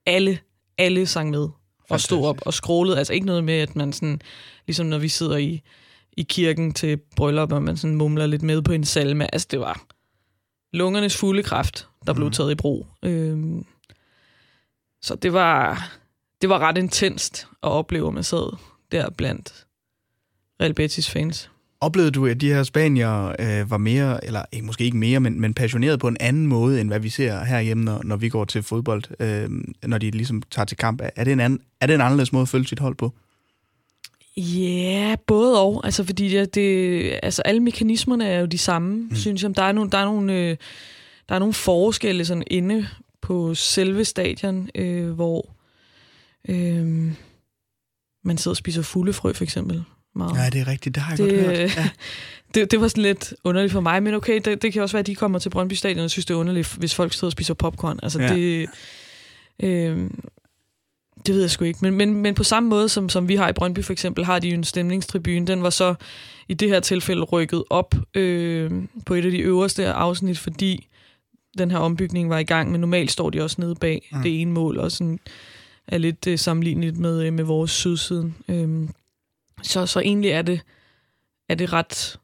[0.06, 0.40] alle,
[0.78, 1.50] alle sang med
[1.90, 2.98] og stod op og scrollede.
[2.98, 4.22] Altså ikke noget med, at man sådan,
[4.68, 5.62] ligesom når vi sidder i,
[6.18, 9.34] i kirken til bryllup, og man sådan mumler lidt med på en salme.
[9.34, 9.86] Altså det var
[10.74, 12.88] lungernes fulde kraft, der blev taget i brug.
[13.04, 13.66] Øhm,
[15.02, 15.92] så det var,
[16.42, 18.58] det var ret intenst at opleve, at man sad
[18.92, 19.66] der blandt
[20.62, 21.50] Real Betis fans.
[21.84, 25.42] Oplevede du, at de her spanier øh, var mere, eller ikke, måske ikke mere, men,
[25.42, 28.46] men passionerede på en anden måde, end hvad vi ser herhjemme, når, når vi går
[28.46, 29.50] til fodbold, øh,
[29.90, 31.02] når de ligesom tager til kamp?
[31.16, 33.12] Er det, en anden, er det en anderledes måde at følge sit hold på?
[34.38, 35.82] Ja, yeah, både og.
[35.84, 39.16] Altså, fordi det, det, altså, alle mekanismerne er jo de samme, mm.
[39.16, 39.56] synes jeg.
[39.56, 40.58] Der er nogle, der er nogle, øh,
[41.30, 42.88] der er nogle forskelle sådan inde
[43.22, 45.50] på selve stadion, øh, hvor
[46.50, 47.12] øh,
[48.24, 49.84] man sidder og spiser fuglefrø, for eksempel.
[50.16, 50.38] Meget.
[50.44, 50.96] Ja, det er rigtigt.
[50.96, 51.78] Det har jeg det, godt hørt.
[51.78, 51.90] Ja.
[52.56, 55.00] det, det var sådan lidt underligt for mig, men okay, det, det kan også være,
[55.00, 57.32] at de kommer til Brøndby Stadion og synes, det er underligt, hvis folk sidder og
[57.32, 58.00] spiser popcorn.
[58.04, 58.36] Altså, Ja.
[58.36, 58.68] det...
[59.64, 60.10] Øh,
[61.26, 61.80] det ved jeg sgu ikke.
[61.82, 64.40] Men, men, men på samme måde, som, som vi har i Brøndby for eksempel, har
[64.40, 65.48] de jo en stemningstribune.
[65.48, 65.96] Den var så
[66.48, 68.72] i det her tilfælde rykket op øh,
[69.06, 70.88] på et af de øverste afsnit, fordi
[71.58, 74.18] den her ombygning var i gang, men normalt står de også nede bag Mm.
[74.18, 74.24] mm.
[74.24, 75.20] det ene mål, og sådan
[75.88, 78.36] er lidt øh, sammenligneligt med, øh, med vores sydsiden.
[78.48, 78.90] Øh,
[79.64, 80.62] så, så egentlig er det,
[81.50, 82.20] er det ret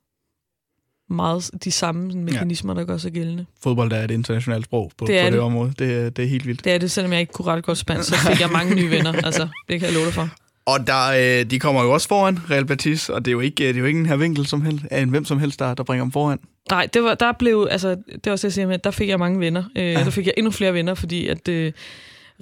[1.10, 3.46] meget de samme sådan, mekanismer, der gør sig gældende.
[3.64, 5.42] Fodbold er et internationalt sprog på Det på det, det.
[5.42, 5.74] område.
[5.80, 6.64] Det, er- det er helt vildt.
[6.66, 8.90] Det er det, selvom jeg ikke kunne ret godt spansk, så fik jeg mange nye
[8.90, 9.14] venner.
[9.26, 10.30] Altså, det kan jeg love dig for.
[10.66, 13.68] Og der, øh, de kommer jo også foran Real Betis, og det er jo ikke,
[13.68, 15.74] det er jo ikke en her vinkel som helst, af en hvem som helst, der,
[15.74, 16.40] der bringer dem foran.
[16.70, 19.10] Nej, det var, der blev, altså, det var også det, jeg siger med, der fik
[19.10, 19.64] jeg mange venner.
[19.76, 20.04] Øh, ja.
[20.04, 21.72] Der fik jeg endnu flere venner, fordi at øh,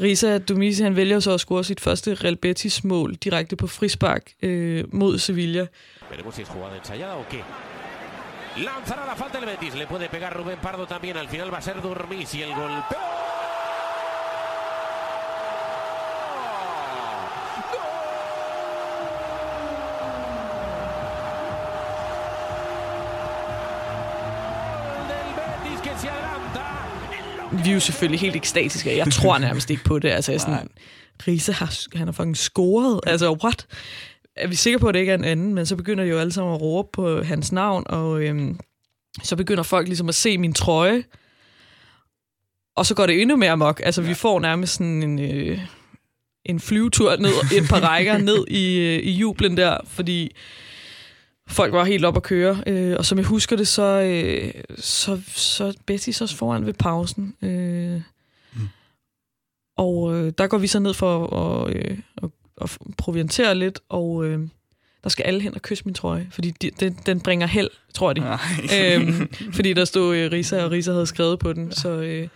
[0.01, 4.83] Risa Dumisi, han vælger så at score sit første Real Betis-mål direkte på frispark øh,
[4.93, 5.67] mod Sevilla.
[6.09, 7.41] Veremos si es jugada ensayada o qué.
[8.57, 9.75] Lanzará la falta el Betis.
[9.75, 11.17] Le puede pegar Rubén Pardo también.
[11.17, 12.95] Al final va a ser Durmis y el golpe.
[27.51, 30.09] Vi er jo selvfølgelig helt ekstatiske, jeg tror nærmest ikke på det.
[30.09, 30.69] Altså, jeg sådan,
[31.27, 32.99] Risa har, han har fucking scoret.
[33.07, 33.67] Altså, what?
[34.35, 35.53] Er vi sikre på, at det ikke er en anden?
[35.53, 38.59] Men så begynder de jo alle sammen at råbe på hans navn, og øhm,
[39.23, 41.03] så begynder folk ligesom at se min trøje.
[42.75, 43.81] Og så går det endnu mere amok.
[43.83, 45.59] Altså, vi får nærmest sådan en, øh,
[46.45, 50.35] en flyvetur ned, et par rækker ned i, øh, i jublen der, fordi
[51.47, 52.63] folk var helt op at køre.
[52.67, 57.35] Øh, og som jeg husker det, så, øh, så, så Betty så foran ved pausen.
[57.41, 58.01] Øh,
[58.53, 58.67] mm.
[59.77, 62.29] Og øh, der går vi så ned for at, øh, at,
[62.61, 64.39] at proviantere lidt, og øh,
[65.03, 68.13] der skal alle hen og kysse min trøje, fordi de, den, den bringer held, tror
[68.13, 68.23] det.
[68.79, 71.71] øhm, fordi der stod øh, Risa, og Risa havde skrevet på den.
[71.71, 72.27] Så, øh,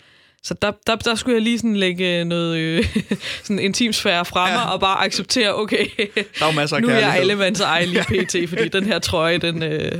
[0.44, 2.98] så der, der, der skulle jeg lige sådan lægge noget øh,
[3.44, 4.70] sådan intimsfære fra mig, ja.
[4.74, 5.86] og bare acceptere, okay,
[6.40, 9.38] der er masser af nu er jeg allemands ej lige pt, fordi den her trøje,
[9.38, 9.92] den, øh,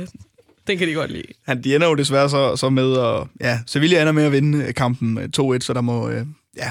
[0.66, 1.26] den kan de godt lide.
[1.46, 4.72] Han, de ender jo desværre så, så med, at ja, Sevilla ender med at vinde
[4.72, 6.26] kampen 2-1, så der må, øh,
[6.56, 6.70] ja,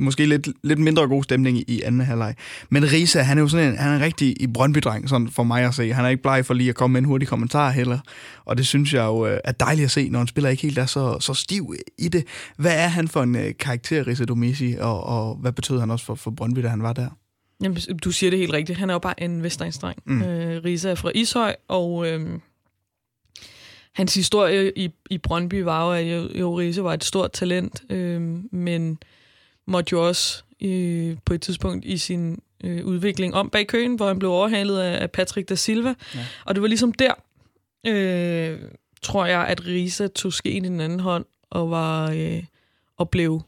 [0.00, 2.34] måske lidt, lidt mindre god stemning i anden halvleg.
[2.70, 5.42] Men Risa, han er jo sådan en, han er en rigtig i Brøndby-dreng, sådan for
[5.42, 5.92] mig at se.
[5.92, 7.98] Han er ikke bleg for lige at komme med en hurtig kommentar heller.
[8.44, 10.78] Og det synes jeg jo øh, er dejligt at se, når han spiller ikke helt
[10.78, 12.24] er så, så stiv i det.
[12.56, 16.04] Hvad er han for en øh, karakter, Risa Domisi, og, og hvad betød han også
[16.04, 17.08] for, for Brøndby, da han var der?
[17.62, 18.78] Jamen, du siger det helt rigtigt.
[18.78, 19.98] Han er jo bare en Vestegnsdreng.
[20.06, 20.22] Mm.
[20.22, 22.08] Øh, Risa er fra Ishøj, og...
[22.08, 22.38] Øh,
[23.92, 28.20] hans historie i, i Brøndby var jo, at jo, Risa var et stort talent, øh,
[28.52, 28.98] men
[29.66, 34.06] måtte jo også øh, på et tidspunkt i sin øh, udvikling om bag køen, hvor
[34.08, 35.94] han blev overhalet af, Patrick da Silva.
[36.14, 36.26] Ja.
[36.44, 37.12] Og det var ligesom der,
[37.86, 38.58] øh,
[39.02, 42.42] tror jeg, at Risa tog skeen i den anden hånd og var øh,
[42.96, 43.42] og blev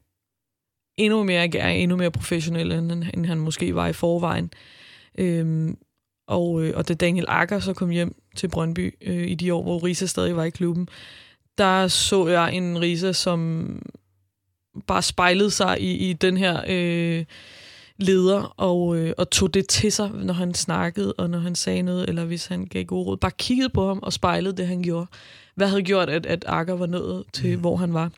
[0.97, 4.51] endnu mere gær, endnu mere professionel, end, end han måske var i forvejen.
[5.19, 5.75] Øh,
[6.27, 9.63] og, øh, og da Daniel Akker så kom hjem til Brøndby øh, i de år,
[9.63, 10.89] hvor Risa stadig var i klubben,
[11.59, 13.83] der så jeg en Risa, som
[14.87, 17.25] bare spejlede sig i, i den her øh,
[17.97, 21.83] leder og, øh, og tog det til sig, når han snakkede, og når han sagde
[21.83, 23.17] noget, eller hvis han gav god råd.
[23.17, 25.07] Bare kiggede på ham og spejlede det, han gjorde.
[25.55, 27.61] Hvad havde gjort, at, at Akker var nået til, mm.
[27.61, 28.11] hvor han var.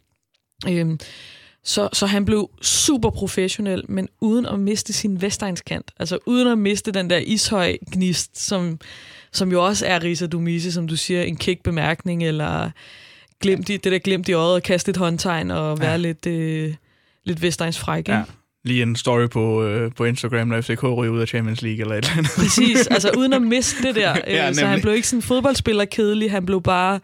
[0.68, 0.98] Øhm,
[1.64, 5.90] så, så han blev super professionel, men uden at miste sin Vestegnskant.
[5.98, 8.80] Altså uden at miste den der ishøj-gnist, som,
[9.32, 12.70] som jo også er Risa Dumisi, som du siger, en kick-bemærkning, eller
[13.40, 15.96] glemt i, det der glemt i øjet og kaste et håndtegn og være ja.
[15.96, 16.74] lidt, øh,
[17.24, 18.08] lidt Vestegns fræk.
[18.08, 18.22] Ja.
[18.66, 21.94] Lige en story på, øh, på Instagram, når FCK ryger ud af Champions League eller
[21.94, 22.32] et eller andet.
[22.36, 24.12] Præcis, altså uden at miste det der.
[24.12, 27.00] Øh, ja, så han blev ikke sådan fodboldspiller kedelig, han blev bare...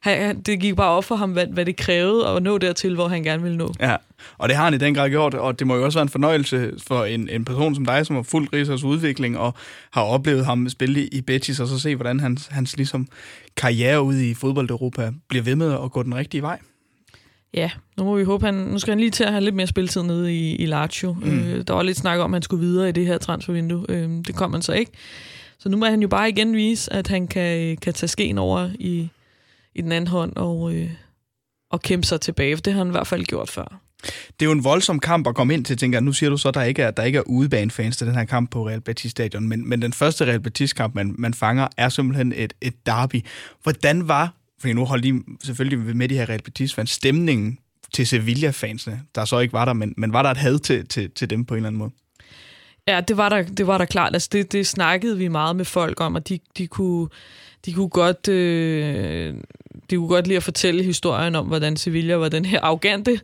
[0.00, 3.08] Han, det gik bare op for ham, hvad, hvad det krævede at nå dertil, hvor
[3.08, 3.72] han gerne ville nå.
[3.80, 3.96] Ja,
[4.38, 6.08] og det har han i den grad gjort, og det må jo også være en
[6.08, 9.54] fornøjelse for en, en person som dig, som har fulgt Risers udvikling og
[9.92, 13.08] har oplevet ham spille i Betis, og så se, hvordan hans, hans ligesom,
[13.56, 16.58] karriere ude i fodbold-Europa bliver ved med at gå den rigtige vej.
[17.54, 19.66] Ja, nu må vi håbe, han, nu skal han lige til at have lidt mere
[19.66, 21.12] spilletid nede i, i Lazio.
[21.12, 21.38] Mm.
[21.38, 23.84] Øh, der var lidt snak om, at han skulle videre i det her transfervindue.
[23.88, 24.92] Øh, det kom han så ikke.
[25.58, 28.70] Så nu må han jo bare igen vise, at han kan, kan tage skeen over
[28.78, 29.08] i,
[29.74, 30.90] i den anden hånd og, øh,
[31.70, 32.56] og kæmpe sig tilbage.
[32.56, 33.80] For det har han i hvert fald gjort før.
[34.40, 36.00] Det er jo en voldsom kamp at komme ind til, tænker.
[36.00, 38.24] Nu siger du så, at der ikke er, der ikke er udebanefans til den her
[38.24, 41.88] kamp på Real Betis Stadion, men, men den første Real Betis-kamp, man, man fanger, er
[41.88, 43.24] simpelthen et, et derby.
[43.62, 47.58] Hvordan var, for nu holdt de selvfølgelig med de her Real Betis-fans, stemningen
[47.92, 51.10] til Sevilla-fansene, der så ikke var der, men, men var der et had til, til,
[51.10, 51.90] til dem på en eller anden måde?
[52.88, 54.14] Ja, det var der, det var der klart.
[54.14, 57.08] Altså, det, det snakkede vi meget med folk om, og de, de kunne,
[57.66, 58.28] de kunne godt...
[58.28, 59.34] Øh,
[59.90, 63.20] de kunne godt lide at fortælle historien om, hvordan Sevilla var den her arrogante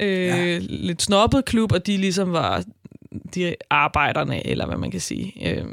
[0.00, 0.58] øh, ja.
[0.58, 2.64] lidt snobbet klub, og de ligesom var
[3.34, 5.50] de arbejderne, eller hvad man kan sige.
[5.50, 5.64] Øh,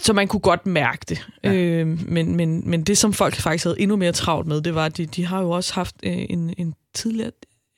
[0.00, 1.28] så man kunne godt mærke det.
[1.44, 1.52] Ja.
[1.52, 4.86] Øh, men, men, men det, som folk faktisk havde endnu mere travlt med, det var,
[4.86, 7.30] at de, de har jo også haft øh, en, en tidligere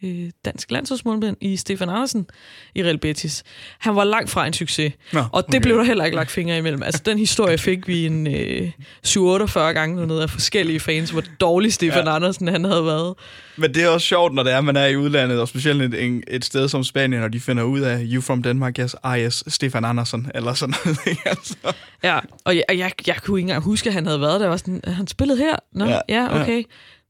[0.06, 2.26] øh, dansk landsholdsmålmand i Stefan Andersen
[2.74, 3.44] i Real Betis.
[3.78, 5.62] Han var langt fra en succes, Nå, og det okay.
[5.62, 6.82] blev der heller ikke lagt fingre imellem.
[6.82, 8.70] Altså, den historie fik vi en øh,
[9.18, 12.14] 48 gange noget af forskellige fans, hvor dårlig Stefan ja.
[12.14, 13.14] Andersen han havde været.
[13.56, 16.24] Men det er også sjovt, når det er, man er i udlandet, og specielt et,
[16.28, 19.44] et sted som Spanien, og de finder ud af, you from Denmark, yes, ah yes,
[19.48, 20.98] Stefan Andersen, eller sådan noget.
[21.26, 21.56] altså.
[22.02, 24.48] Ja, og jeg, jeg, jeg kunne ikke engang huske, at han havde været der.
[24.48, 25.56] Var sådan, han spillede her?
[25.72, 26.58] Nå, ja, ja okay.
[26.58, 26.62] Ja.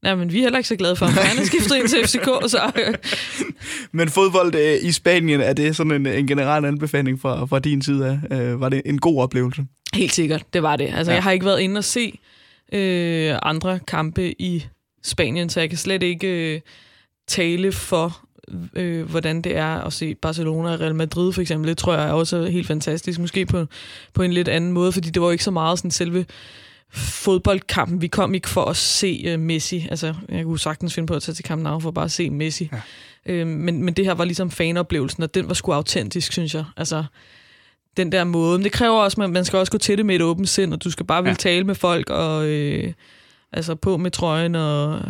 [0.06, 1.98] Ja, men vi er heller ikke så glade for, at han er skiftet ind til
[2.04, 2.50] FCK.
[2.50, 2.72] Så.
[3.98, 7.82] men fodbold øh, i Spanien, er det sådan en, en generel anbefaling fra, fra din
[7.82, 8.36] side af?
[8.36, 9.66] Øh, var det en god oplevelse?
[9.94, 10.90] Helt sikkert, det var det.
[10.94, 11.14] Altså, ja.
[11.14, 12.18] jeg har ikke været inde og se
[12.72, 14.66] øh, andre kampe i
[15.02, 16.60] Spanien, så jeg kan slet ikke øh,
[17.28, 18.20] tale for,
[18.76, 21.68] øh, hvordan det er at se Barcelona og Real Madrid for eksempel.
[21.68, 23.18] Det tror jeg også er helt fantastisk.
[23.18, 23.66] Måske på,
[24.14, 26.26] på en lidt anden måde, fordi det var ikke så meget sådan selve
[26.92, 28.02] fodboldkampen.
[28.02, 29.86] Vi kom ikke for at se uh, Messi.
[29.90, 32.30] Altså, jeg kunne sagtens finde på at tage til kampen af for bare at se
[32.30, 32.70] Messi.
[32.72, 32.80] Ja.
[33.32, 36.64] Øh, men, men det her var ligesom fanoplevelsen, og den var sgu autentisk, synes jeg.
[36.76, 37.04] Altså,
[37.96, 38.58] den der måde.
[38.58, 40.72] Men det kræver også, at man skal også gå til det med et åbent sind,
[40.72, 41.34] og du skal bare vil ja.
[41.34, 42.92] tale med folk, og øh,
[43.52, 45.02] altså på med trøjen, og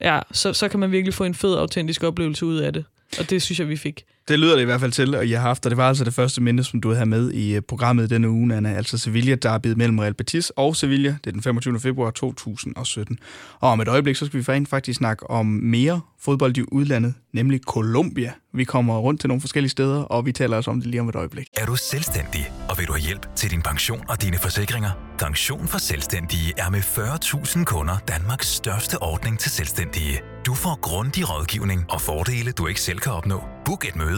[0.00, 2.84] ja, så, så kan man virkelig få en fed, autentisk oplevelse ud af det.
[3.18, 4.04] Og det synes jeg, vi fik.
[4.28, 6.04] Det lyder det i hvert fald til, og I har haft, og det var altså
[6.04, 9.34] det første minde, som du havde med i øh, programmet denne uge, Anna, altså Sevilla
[9.34, 11.08] der derbyet mellem Real Betis og Sevilla.
[11.08, 11.80] Det er den 25.
[11.80, 13.18] februar 2017.
[13.60, 17.60] Og om et øjeblik, så skal vi faktisk snakke om mere fodbold i udlandet, nemlig
[17.60, 18.32] Colombia.
[18.54, 21.08] Vi kommer rundt til nogle forskellige steder, og vi taler også om det lige om
[21.08, 21.46] et øjeblik.
[21.56, 24.90] Er du selvstændig, og vil du have hjælp til din pension og dine forsikringer?
[25.18, 30.20] Pension for Selvstændige er med 40.000 kunder Danmarks største ordning til selvstændige.
[30.46, 33.42] Du får grundig rådgivning og fordele, du ikke selv kan opnå.
[33.64, 34.17] Book et møde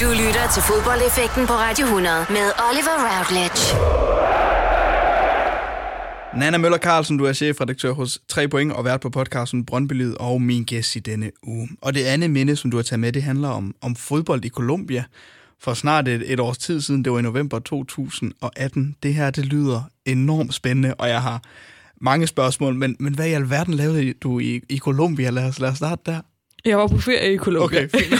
[0.00, 3.62] Du lytter til fodboldeffekten på Radio 100 med Oliver Routledge.
[6.40, 10.42] Nana Møller Carlsen, du er chefredaktør hos 3 Point og vært på podcasten Brøndby og
[10.42, 11.68] min gæst i denne uge.
[11.80, 14.48] Og det andet minde, som du har taget med, det handler om, om fodbold i
[14.48, 15.04] Colombia.
[15.62, 18.96] For snart et, et års tid siden, det var i november 2018.
[19.02, 21.42] Det her, det lyder enormt spændende, og jeg har
[22.00, 22.74] mange spørgsmål.
[22.74, 25.30] Men, men hvad i alverden lavede du i, i Colombia?
[25.30, 26.20] Lad os, lad os starte der.
[26.64, 27.84] Jeg var på ferie i Colombia.
[27.84, 28.00] Okay,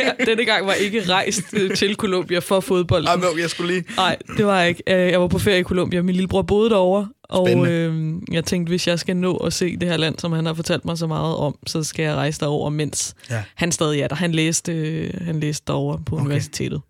[0.00, 3.06] ja, denne gang var jeg ikke rejst øh, til Colombia for fodbold.
[3.06, 3.84] Ej, men jeg skulle lige...
[3.96, 4.82] Nej, det var jeg ikke.
[4.86, 6.02] Øh, Jeg var på ferie i Colombia.
[6.02, 7.08] Min lillebror boede derovre.
[7.28, 10.46] Og øh, jeg tænkte, hvis jeg skal nå at se det her land, som han
[10.46, 13.42] har fortalt mig så meget om, så skal jeg rejse derover, mens Ja.
[13.54, 14.14] han stadig er der.
[14.16, 16.24] Han læste, øh, han læste derovre på okay.
[16.24, 16.80] universitetet.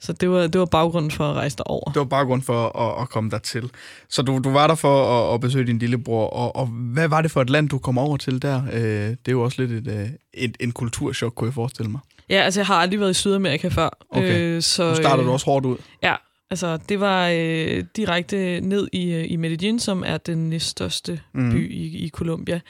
[0.00, 1.90] Så det var, det var baggrunden for at rejse derover.
[1.92, 3.70] Det var bare grund for at, at komme der til.
[4.08, 7.22] Så du, du var der for at, at besøge din lillebror, og, og hvad var
[7.22, 8.62] det for et land, du kom over til der?
[8.72, 12.00] Øh, det er jo også lidt et, øh, et, en kulturschok, kunne jeg forestille mig.
[12.30, 13.88] Ja, altså jeg har aldrig været i Sydamerika før.
[14.10, 14.40] Okay.
[14.40, 15.76] Øh, så, Nu starter øh, du også hårdt ud.
[16.02, 16.14] Ja,
[16.50, 21.50] altså det var øh, direkte ned i, øh, i Medellin, som er den næststørste mm.
[21.50, 22.60] by i, i Colombia.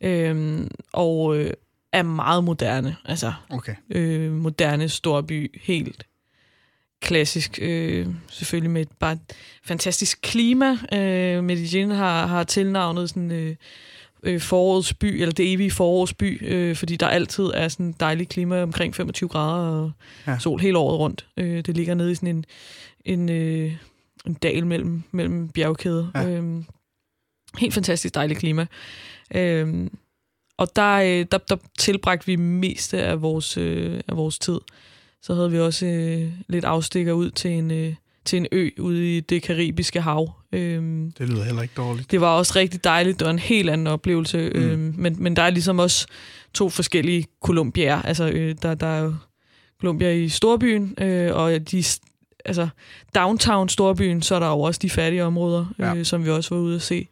[0.00, 1.50] Øhm, og øh,
[1.92, 2.96] er meget moderne.
[3.04, 3.74] Altså Okay.
[3.90, 6.06] øh, moderne storby, helt
[7.02, 7.58] klassisk.
[7.62, 9.20] Øh, selvfølgelig med et bare et
[9.64, 10.70] fantastisk klima.
[10.92, 13.30] Øh, Medellin har, har tilnavnet sådan...
[13.30, 13.56] Øh,
[14.22, 18.30] øh, forårets by, eller det evige forårs by, øh, fordi der altid er sådan dejligt
[18.30, 19.92] klima omkring 25 grader og
[20.26, 20.38] Ja.
[20.38, 21.26] sol hele året rundt.
[21.36, 22.44] Øh, det ligger nede i sådan en,
[23.04, 23.72] en, øh,
[24.26, 26.06] en dal mellem, mellem bjergkæder.
[26.14, 26.28] Ja.
[26.28, 26.64] Øh,
[27.58, 28.66] helt fantastisk dejligt klima.
[29.34, 29.88] Øh,
[30.58, 34.58] og der, øh, der, der tilbragte vi meste af vores, øh, af vores tid.
[35.22, 39.16] Så havde vi også øh, lidt afstikker ud til en, øh, til en ø ude
[39.16, 40.32] i det karibiske hav.
[40.52, 42.10] Øhm, Det lyder heller ikke dårligt.
[42.10, 43.18] det var også rigtig dejligt.
[43.18, 44.50] Det var en helt anden oplevelse.
[44.54, 44.60] Mm.
[44.60, 46.06] Øhm, men, men der er ligesom også
[46.54, 48.02] to forskellige Colombier.
[48.02, 49.14] Altså, øh, der, der er jo
[49.80, 51.84] Colombia i storbyen, øh, og de,
[52.44, 52.68] altså,
[53.14, 55.94] downtown storbyen, så er der jo også de fattige områder, Ja.
[55.94, 57.08] øh, som vi også var ude at se.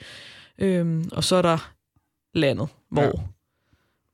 [0.59, 1.73] Øhm, og så er der
[2.35, 3.11] landet, hvor Ja.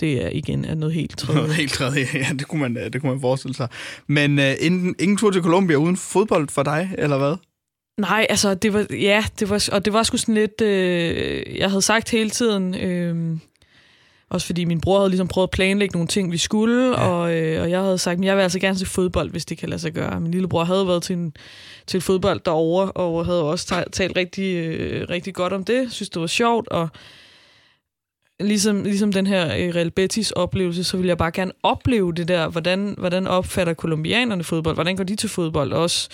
[0.00, 1.40] Det er igen er noget helt tredje.
[1.40, 3.68] Noget helt tredje, ja, det kunne man, øh, det kunne man forestille sig.
[4.06, 7.37] Men øh, ingen, ingen tur til Colombia uden fodbold for dig, eller hvad?
[8.00, 11.68] Nej, altså, det var, ja, det var, og det var sgu sådan lidt, øh, jeg
[11.70, 13.38] havde sagt hele tiden, øh,
[14.30, 17.09] også fordi min bror havde ligesom prøvet at planlægge nogle ting, vi skulle, ja.
[17.09, 19.59] og, øh, og jeg havde sagt, at jeg vil altså gerne se fodbold, hvis det
[19.59, 20.20] kan lade sig gøre.
[20.20, 21.35] Min lillebror havde været til en,
[21.87, 26.11] til fodbold derovre, og havde også ta- talt rigtig, øh, rigtig godt om det, synes
[26.11, 26.88] det var sjovt, og
[28.40, 32.29] ligesom, ligesom den her øh, Real Betis oplevelse, så vil jeg bare gerne opleve det
[32.29, 36.09] der, hvordan, hvordan opfatter kolumbianerne fodbold, hvordan går de til fodbold, også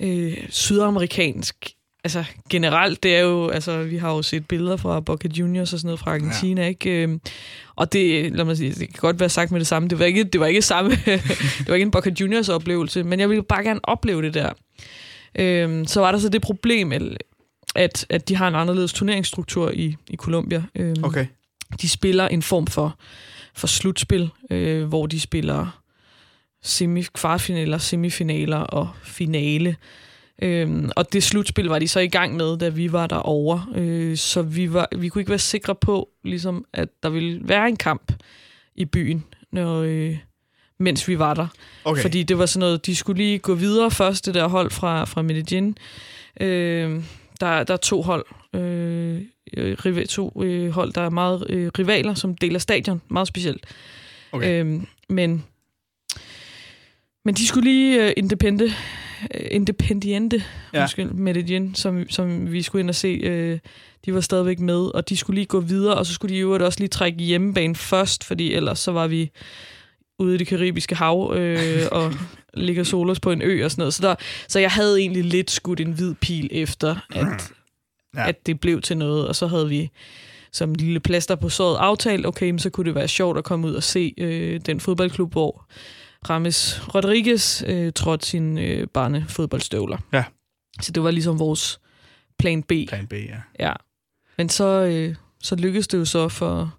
[0.00, 1.70] øh, sydamerikansk.
[2.04, 5.78] Altså generelt, det er jo, altså vi har jo set billeder fra Boca Juniors og
[5.78, 6.68] sådan noget fra Argentina, ja.
[6.68, 7.02] ikke?
[7.02, 7.20] Øhm,
[7.76, 10.04] Og det, lad mig sige, det kan godt være sagt med det samme, det var
[10.04, 10.90] ikke, det var ikke samme,
[11.58, 14.50] det var ikke en Boca Juniors oplevelse, men jeg ville bare gerne opleve det der.
[15.38, 16.92] Øhm, så var der så det problem,
[17.74, 20.62] at, at de har en anderledes turneringsstruktur i, i Colombia.
[20.74, 21.26] Øhm, Okay.
[21.80, 22.98] De spiller en form for,
[23.54, 25.82] for slutspil, øh, hvor de spiller
[26.62, 29.76] semi, kvartfinaler, semifinaler og finale.
[30.42, 33.66] Øhm, og det slutspil var de så i gang med, da vi var derovre.
[33.74, 37.68] Øh, så vi, var, vi kunne ikke være sikre på, ligesom, at der ville være
[37.68, 38.12] en kamp
[38.76, 40.16] i byen, når, øh,
[40.78, 41.46] mens vi var der.
[41.84, 42.02] Okay.
[42.02, 45.04] Fordi det var sådan noget, de skulle lige gå videre først, det der hold fra,
[45.04, 45.76] fra Medellin.
[46.40, 47.02] Øh,
[47.40, 49.22] der, der er to hold, øh,
[49.56, 53.02] rival, to øh, hold, der er meget øh, rivaler, som deler stadion.
[53.08, 53.64] Meget specielt.
[54.32, 54.64] Okay.
[54.64, 55.44] Øh, men,
[57.24, 58.64] men de skulle lige øh, independe,
[59.34, 60.78] øh, independiente, Ja.
[60.78, 60.82] ja.
[60.82, 63.08] undskyld, Medellin, som, som vi skulle ind og se.
[63.08, 63.58] Øh,
[64.04, 66.42] de var stadigvæk med, og de skulle lige gå videre, og så skulle de i
[66.42, 69.30] øvrigt også lige trække hjemmebane først, fordi ellers så var vi
[70.18, 72.12] ude i det karibiske hav øh, og
[72.54, 73.94] ligger solos på en ø og sådan noget.
[73.94, 74.14] Så, der,
[74.48, 77.52] så jeg havde egentlig lidt skudt en hvid pil efter, at,
[78.16, 78.28] ja.
[78.28, 79.90] at det blev til noget, og så havde vi
[80.52, 83.66] som lille plaster på såret aftalt, okay, men så kunne det være sjovt at komme
[83.66, 85.66] ud og se øh, den fodboldklub, hvor
[86.30, 89.98] Rames Rodriguez øh, trådte sine øh, barnefodboldstøvler.
[90.12, 90.24] Ja.
[90.80, 91.80] Så det var ligesom vores
[92.38, 92.72] plan B.
[92.88, 93.38] Plan B, ja.
[93.60, 93.72] Ja.
[94.38, 96.74] Men så, øh, så lykkedes det jo så for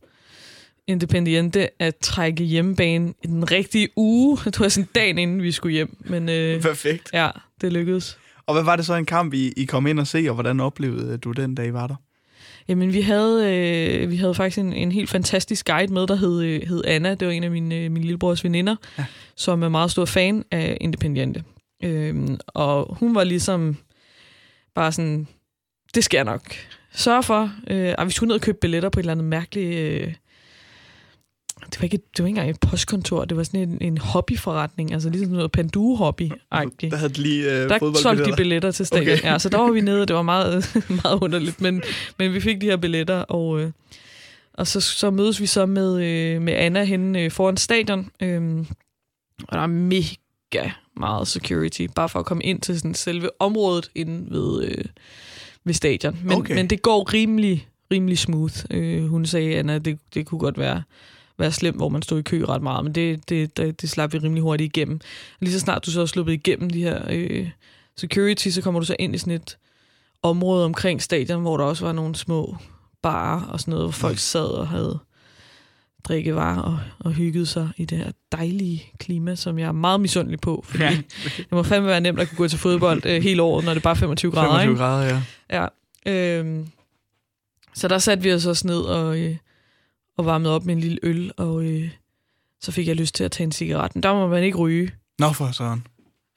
[0.88, 4.38] Independiente at trække hjemmebane i den rigtige uge.
[4.46, 5.98] Det var sådan dagen inden vi skulle hjem.
[6.00, 7.10] Men, øh, Perfekt.
[7.14, 7.30] Ja,
[7.62, 8.18] det lykkedes.
[8.48, 10.60] Og hvad var det så en kamp, I, I kom ind og se, og hvordan
[10.60, 11.96] oplevede du den dag, I var der?
[12.68, 16.42] Jamen, vi havde, øh, vi havde faktisk en, en helt fantastisk guide med, der hed,
[16.42, 17.16] øh, hed Anna.
[17.16, 19.06] Det var en af mine, øh, min lillebrors veninder, ja.
[19.36, 21.44] som er meget stor fan af Independiente.
[21.84, 23.78] Øhm, og hun var ligesom
[24.76, 25.28] bare sådan,
[25.96, 26.54] det skal jeg nok
[26.94, 27.52] sørge for.
[27.70, 29.76] Øh, og vi skulle ned og købe billetter på et eller andet mærkeligt...
[29.76, 30.14] Øh,
[31.72, 34.94] det var, ikke, det var ikke engang et postkontor, det var sådan en, en hobbyforretning,
[34.94, 36.92] altså ligesom noget pandue-hobby-agtigt.
[36.92, 39.18] Der havde de lige øh, Der solgte de billetter til stadion.
[39.18, 39.24] Okay.
[39.32, 41.82] Ja, så der var vi nede, det var meget, meget underligt, men,
[42.20, 43.72] men vi fik de her billetter, og, øh,
[44.54, 48.66] og så, så mødes vi så med, øh, med Anna henne øh, foran stadion, øh,
[49.48, 53.92] og der er mega meget security, bare for at komme ind til sådan selve området
[53.96, 54.86] inde ved, øh,
[55.64, 56.18] ved stadion.
[56.24, 56.56] Men, Okay.
[56.56, 58.56] men det går rimelig, rimelig smooth.
[58.72, 60.84] Øh, hun sagde, Anna, det, det kunne godt være
[61.38, 64.14] være slemt, hvor man stod i kø ret meget, men det, det, det, det slap
[64.14, 65.00] vi rimelig hurtigt igennem.
[65.40, 67.50] Lige så snart du så er sluppet igennem de her øh,
[67.98, 69.58] security, så kommer du så ind i sådan et
[70.24, 72.58] område omkring stadion, hvor der også var nogle små
[73.02, 75.00] barer og sådan noget, hvor folk sad og havde
[76.04, 80.40] drikkevarer og, og hyggede sig i det her dejlige klima, som jeg er meget misundelig
[80.40, 80.90] på, fordi Ja.
[81.38, 83.80] det må fandme være nemt at kunne gå til fodbold øh, hele året, når det
[83.80, 84.48] er bare 25 grader.
[84.48, 84.84] 25 ikke?
[84.84, 85.68] grader, ja.
[86.06, 86.40] Ja.
[86.40, 86.68] Øhm,
[87.74, 89.36] så der satte vi os også ned og, øh,
[90.18, 91.90] og varmede op med en lille øl, og øh,
[92.62, 93.96] så fik jeg lyst til at tage en cigaret.
[93.96, 94.92] Men der må man ikke ryge.
[95.20, 95.84] Nå for sådan.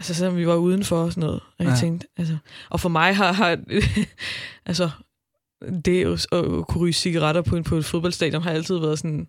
[0.01, 1.41] Altså selvom vi var udenfor og sådan noget.
[1.41, 1.71] Og jeg Ja.
[1.71, 1.77] ja.
[1.77, 2.37] tænkte, altså...
[2.71, 3.33] Og for mig har...
[3.33, 3.59] har
[4.67, 4.91] altså,
[5.85, 9.29] det at, at kunne ryge cigaretter på, en, på et fodboldstadion har altid været sådan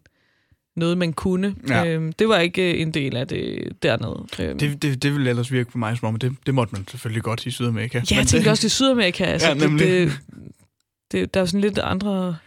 [0.75, 1.55] noget, man kunne.
[1.69, 1.85] Ja.
[1.85, 4.25] Øhm, det var ikke øh, en del af det dernede.
[4.39, 6.87] Øhm, Det, det, det ville ellers virke på mig som om, det, det måtte man
[6.87, 7.97] selvfølgelig godt i Sydamerika.
[7.97, 9.23] Ja, jeg tænkte det, også, er Sydamerika.
[9.23, 9.87] Altså, Ja, nemlig.
[9.87, 10.51] Det, det,
[11.11, 12.37] det, der er sådan lidt andre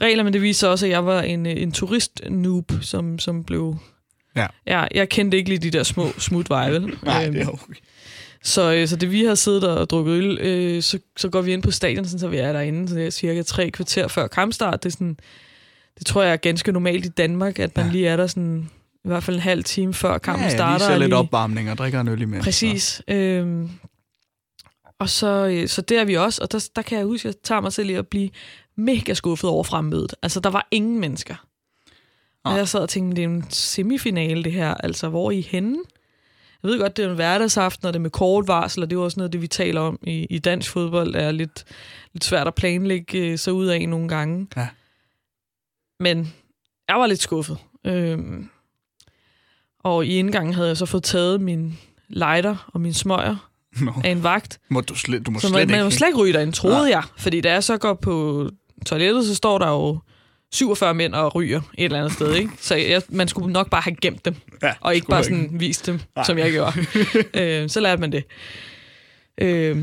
[0.00, 3.76] regler, men det viser også, at jeg var en, øh, en turist-noob, som, som blev...
[4.36, 4.46] Ja.
[4.66, 4.86] ja.
[4.94, 6.80] Jeg kendte ikke lige de der små smutveje, vel?
[7.02, 7.74] Nej, Øhm, det er okay.
[8.44, 11.52] Så, øh, så det vi har siddet og drukket øl, øh, så, så går vi
[11.52, 14.26] ind på stadion, sådan, så vi er derinde så det er cirka tre kvarter før
[14.26, 14.82] kampstart.
[14.82, 15.16] Det, er sådan,
[15.98, 17.92] det tror jeg er ganske normalt i Danmark, at man ja.
[17.92, 18.70] lige er der sådan,
[19.04, 20.78] i hvert fald en halv time før kampen ja, ja, starter.
[20.78, 22.44] lige ser og lidt lige- opvarmning og drikker en øl imens.
[22.44, 23.02] Præcis.
[23.08, 23.70] Øhm,
[24.98, 27.42] og så, så der er vi også, og der, der kan jeg huske, at jeg
[27.44, 28.30] tager mig selv i at blive
[28.76, 30.14] mega skuffet over fremmødet.
[30.22, 31.34] Altså, der var ingen mennesker.
[32.44, 34.74] Og jeg sad og tænkte, det er en semifinale, det her.
[34.74, 35.78] Altså, hvor er I henne?
[36.62, 38.96] Jeg ved godt, det er en hverdagsaften, og det er med kort varsel, og det
[38.96, 41.64] er jo også noget, det vi taler om i, i dansk fodbold, er lidt,
[42.12, 44.46] lidt svært at planlægge øh, sig ud af nogle gange.
[44.56, 44.68] Ja.
[46.00, 46.34] Men
[46.88, 47.58] jeg var lidt skuffet.
[47.86, 48.48] Øhm,
[49.80, 53.50] og i indgangen havde jeg så fået taget min lighter og min smøger
[53.80, 53.92] Nå.
[54.04, 54.60] af en vagt.
[54.68, 55.72] Må du, slet, du må Så slet man, ikke.
[55.72, 56.90] man må slet ikke ryge derinde, troede Nej.
[56.90, 57.02] jeg.
[57.18, 58.48] Fordi da jeg så går på
[58.84, 59.98] toilettet, så står der jo
[60.52, 62.34] 47 mænd og ryger et eller andet sted.
[62.34, 62.50] Ikke?
[62.60, 65.34] Så jeg, man skulle nok bare have gemt dem, Ja, og ikke bare ikke.
[65.34, 66.24] sådan vist dem, Nej.
[66.24, 66.72] som jeg gjorde.
[67.62, 68.24] øh, så lærte man det.
[69.38, 69.78] Øh,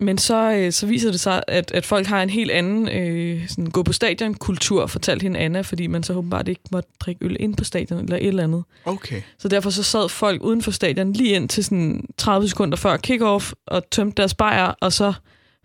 [0.00, 3.48] men så, øh, så viser det sig, at, at folk har en helt anden øh,
[3.48, 7.36] sådan, gå på stadion-kultur, fortalte hende Anna, fordi man så åbenbart ikke måtte drikke øl
[7.40, 8.64] ind på stadion eller et eller andet.
[8.84, 9.22] Okay.
[9.38, 12.96] Så derfor så sad folk uden for stadion lige ind til sådan 30 sekunder før
[13.06, 15.12] kick-off og tømte deres bajer, og så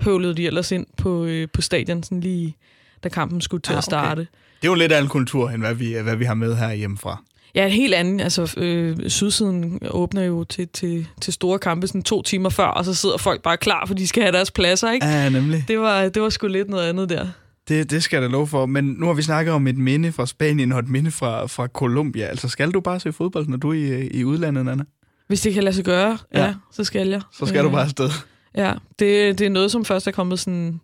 [0.01, 2.57] høvlede de ellers ind på, øh, på stadion, sådan lige
[3.03, 4.19] da kampen skulle til Ah, at starte.
[4.19, 4.25] Okay.
[4.61, 6.73] Det er jo lidt af en kultur, end hvad vi, hvad vi har med her
[6.73, 7.23] hjemmefra.
[7.55, 8.19] Ja, en helt anden.
[8.19, 12.85] Altså, øh, Sydsiden åbner jo til, til, til store kampe sådan to timer før, og
[12.85, 15.05] så sidder folk bare klar, for de skal have deres pladser, ikke?
[15.05, 15.65] Ja, nemlig.
[15.67, 17.27] Det var, det var sgu lidt noget andet der.
[17.67, 18.65] Det, det skal jeg da love for.
[18.65, 21.67] Men nu har vi snakket om et minde fra Spanien og et minde fra, fra
[21.67, 22.25] Colombia.
[22.25, 24.83] Altså, skal du bare se fodbold, når du er i, i udlandet, Anna?
[25.27, 26.53] Hvis det kan lade sig gøre, ja, Ja.
[26.71, 27.21] så skal jeg.
[27.33, 28.09] Så skal du bare afsted.
[28.55, 30.79] Ja, det, det er noget, som først er kommet sådan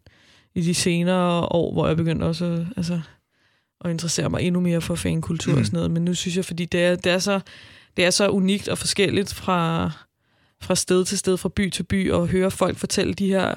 [0.56, 3.02] i de senere år, hvor jeg begyndte også at, altså,
[3.86, 5.60] at interessere mig endnu mere for fankultur mm.
[5.60, 5.92] og sådan noget.
[5.92, 7.40] Men nu synes jeg, fordi det er, det er så
[7.98, 9.92] det er så unikt og forskelligt fra,
[10.62, 13.56] fra sted til sted, fra by til by, og høre folk fortælle de her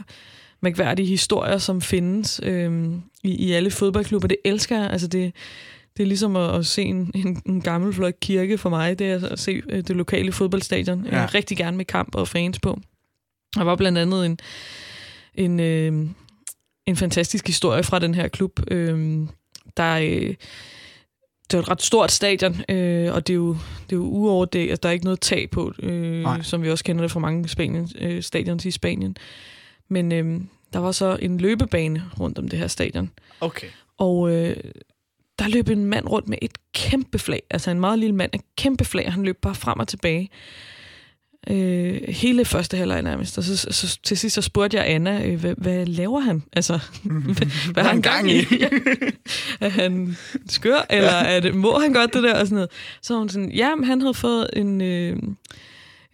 [0.61, 4.29] mærkværdige historier, som findes øhm, i, i alle fodboldklubber.
[4.29, 4.91] Det elsker jeg.
[4.91, 5.33] Altså det,
[5.97, 8.99] det er ligesom at, at se en, en, en gammel flot kirke for mig.
[8.99, 11.07] Det er at se øh, det lokale fodboldstadion.
[11.07, 11.21] Ja.
[11.21, 12.81] Jeg rigtig gerne med kamp og fans på.
[13.55, 14.39] Der var blandt andet en,
[15.35, 16.09] en, øh,
[16.87, 18.61] en fantastisk historie fra den her klub.
[18.71, 19.27] Øh,
[19.77, 20.35] der øh,
[21.53, 23.53] det er et ret stort stadion, øh, og det er jo,
[23.91, 26.71] det er jo uover det, altså, der er ikke noget tag på, øh, som vi
[26.71, 29.17] også kender det fra mange Spanien, øh, stadions i Spanien.
[29.89, 30.41] Men øh,
[30.73, 33.11] der var så en løbebane rundt om det her stadion.
[33.41, 33.67] Okay.
[33.99, 34.57] Og øh,
[35.39, 38.41] der løb en mand rundt med et kæmpe flag, altså en meget lille mand, et
[38.57, 40.31] kæmpe flag, han løb bare frem og tilbage.
[41.51, 43.39] Øh, hele første halvleg nærmest.
[43.39, 46.43] Og så, så, til sidst så spurgte jeg Anna, øh, hvad, hvad laver han?
[46.53, 46.79] Altså,
[47.35, 48.47] hvad, hvad har han gang i?
[49.61, 50.17] er han
[50.49, 52.41] skør, eller er det, må han godt det der?
[52.41, 52.71] Og sådan noget.
[53.03, 55.17] Så hun sådan, ja, han havde fået en, øh,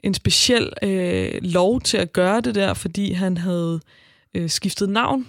[0.03, 3.81] en speciel øh, lov til at gøre det der, fordi han havde
[4.35, 5.27] øh, skiftet navn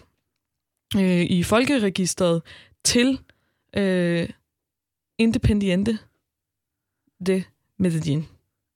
[0.97, 2.41] øh, i folkeregistret
[2.83, 3.19] til
[3.77, 4.29] øh,
[5.17, 5.97] Independiente
[7.27, 7.43] de
[7.77, 8.27] Medellin.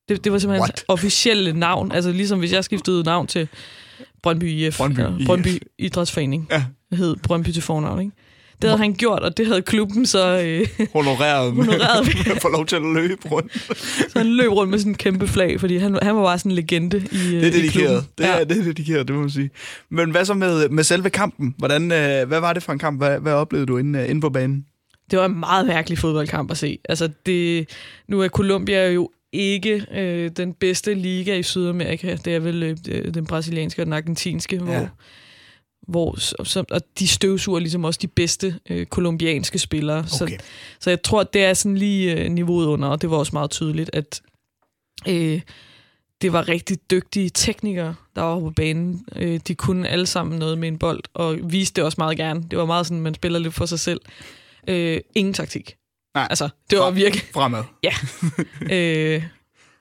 [0.10, 1.92] Det, det var simpelthen hans officielle navn.
[1.92, 3.48] Altså ligesom hvis jeg skiftede navn til
[4.24, 4.78] Brøndby IF.
[4.78, 5.26] Brøndby, ja, IF.
[5.26, 6.48] Brøndby Idrætsforening.
[6.52, 6.66] Ja.
[6.92, 8.12] hed Brøndby til fornavn, ikke?
[8.62, 10.40] Det havde han gjort, og det havde klubben så...
[10.40, 13.62] Øh, Honoreret med Honoreret at få lov til at løbe rundt.
[14.12, 16.52] så han løb rundt med sådan en kæmpe flag, fordi han, han var bare sådan
[16.52, 18.06] en legende i, øh, Det er dedikeret.
[18.18, 19.50] Det er, det er dedikeret, det må man sige.
[19.90, 21.56] Men hvad så med, med selve kampen?
[21.58, 22.98] Hvordan, øh, hvad var det for en kamp?
[23.00, 24.66] Hvad, hvad oplevede du inde, øh, inde på banen?
[25.12, 26.80] Det var en meget mærkelig fodboldkamp at se.
[26.90, 27.70] Altså det,
[28.08, 32.16] nu er Colombia jo ikke øh, den bedste liga i Sydamerika.
[32.26, 34.88] Det er vel øh, den brasilianske og den argentinske, hvor, Ja.
[35.88, 39.98] hvor så, og de støvsuger ligesom også de bedste øh, kolumbianske spillere.
[40.00, 40.08] Okay.
[40.38, 40.44] Så,
[40.80, 43.52] så jeg tror, det er sådan lige øh, niveauet under, og det var også meget
[43.52, 44.22] tydeligt, at
[45.08, 45.42] øh,
[46.22, 49.06] det var rigtig dygtige teknikere, der var på banen.
[49.16, 52.44] Øh, de kunne alle sammen noget med en bold, og viste det også meget gerne.
[52.52, 54.02] Det var meget sådan, man spiller lidt for sig selv.
[54.68, 55.76] Øh, ingen taktik.
[56.16, 57.26] Nej, altså, det var virkelig...
[57.34, 57.64] Fremad.
[57.84, 57.94] Ja.
[58.76, 59.24] øh,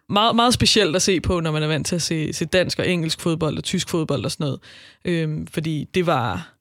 [0.08, 2.78] meget, meget specielt at se på, når man er vant til at se, se dansk
[2.78, 4.60] og engelsk fodbold og tysk fodbold og sådan noget.
[5.04, 6.52] Øh, fordi det var...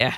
[0.00, 0.12] Ja,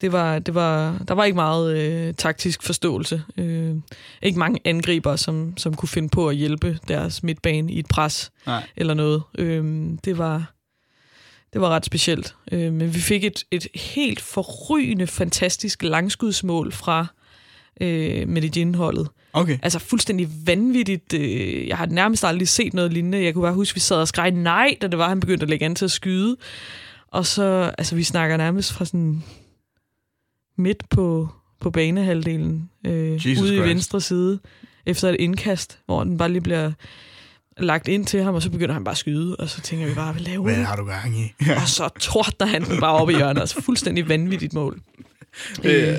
[0.00, 3.22] det var, det var, der var ikke meget øh, taktisk forståelse.
[3.36, 3.74] Øh,
[4.22, 8.32] ikke mange angriber, som, som kunne finde på at hjælpe deres midtbane i et pres
[8.46, 8.66] Nej.
[8.76, 9.22] eller noget.
[9.38, 10.52] Øh, det var
[11.52, 12.34] det var ret specielt.
[12.52, 17.06] Øh, men vi fik et, et helt forrygende, fantastisk langskudsmål fra
[17.80, 19.08] øh, Medellin-holdet.
[19.32, 19.58] Okay.
[19.62, 21.12] Altså fuldstændig vanvittigt.
[21.14, 23.24] Øh, jeg har nærmest aldrig set noget lignende.
[23.24, 25.42] Jeg kunne bare huske, at vi sad og skreg nej, da det var, han begyndte
[25.44, 26.36] at lægge an til at skyde.
[27.10, 29.22] Og så, altså vi snakker nærmest fra sådan
[30.58, 31.28] midt på,
[31.60, 33.68] på banehalvdelen, øh, Jesus ude i Christ.
[33.68, 34.38] venstre side,
[34.86, 36.72] efter et indkast, hvor den bare lige bliver
[37.58, 39.94] lagt ind til ham, og så begynder han bare at skyde, og så tænker vi
[39.94, 41.32] bare, hvad laver Hvad har du gang i?
[41.62, 43.40] Og så tordner han den bare op i hjørnet.
[43.40, 44.80] Altså fuldstændig vanvittigt mål.
[45.62, 45.98] Det, Øh,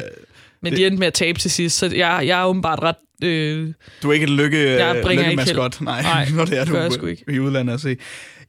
[0.62, 2.96] Men de endte med at tabe til sidst, så jeg, jeg er åbenbart ret...
[3.24, 6.66] Øh, Du er ikke et lykke, Jeg bringer lykke maskot, nej, Nej, når det er
[6.66, 7.24] det jeg du sgu ikke.
[7.32, 7.98] i udlandet at se.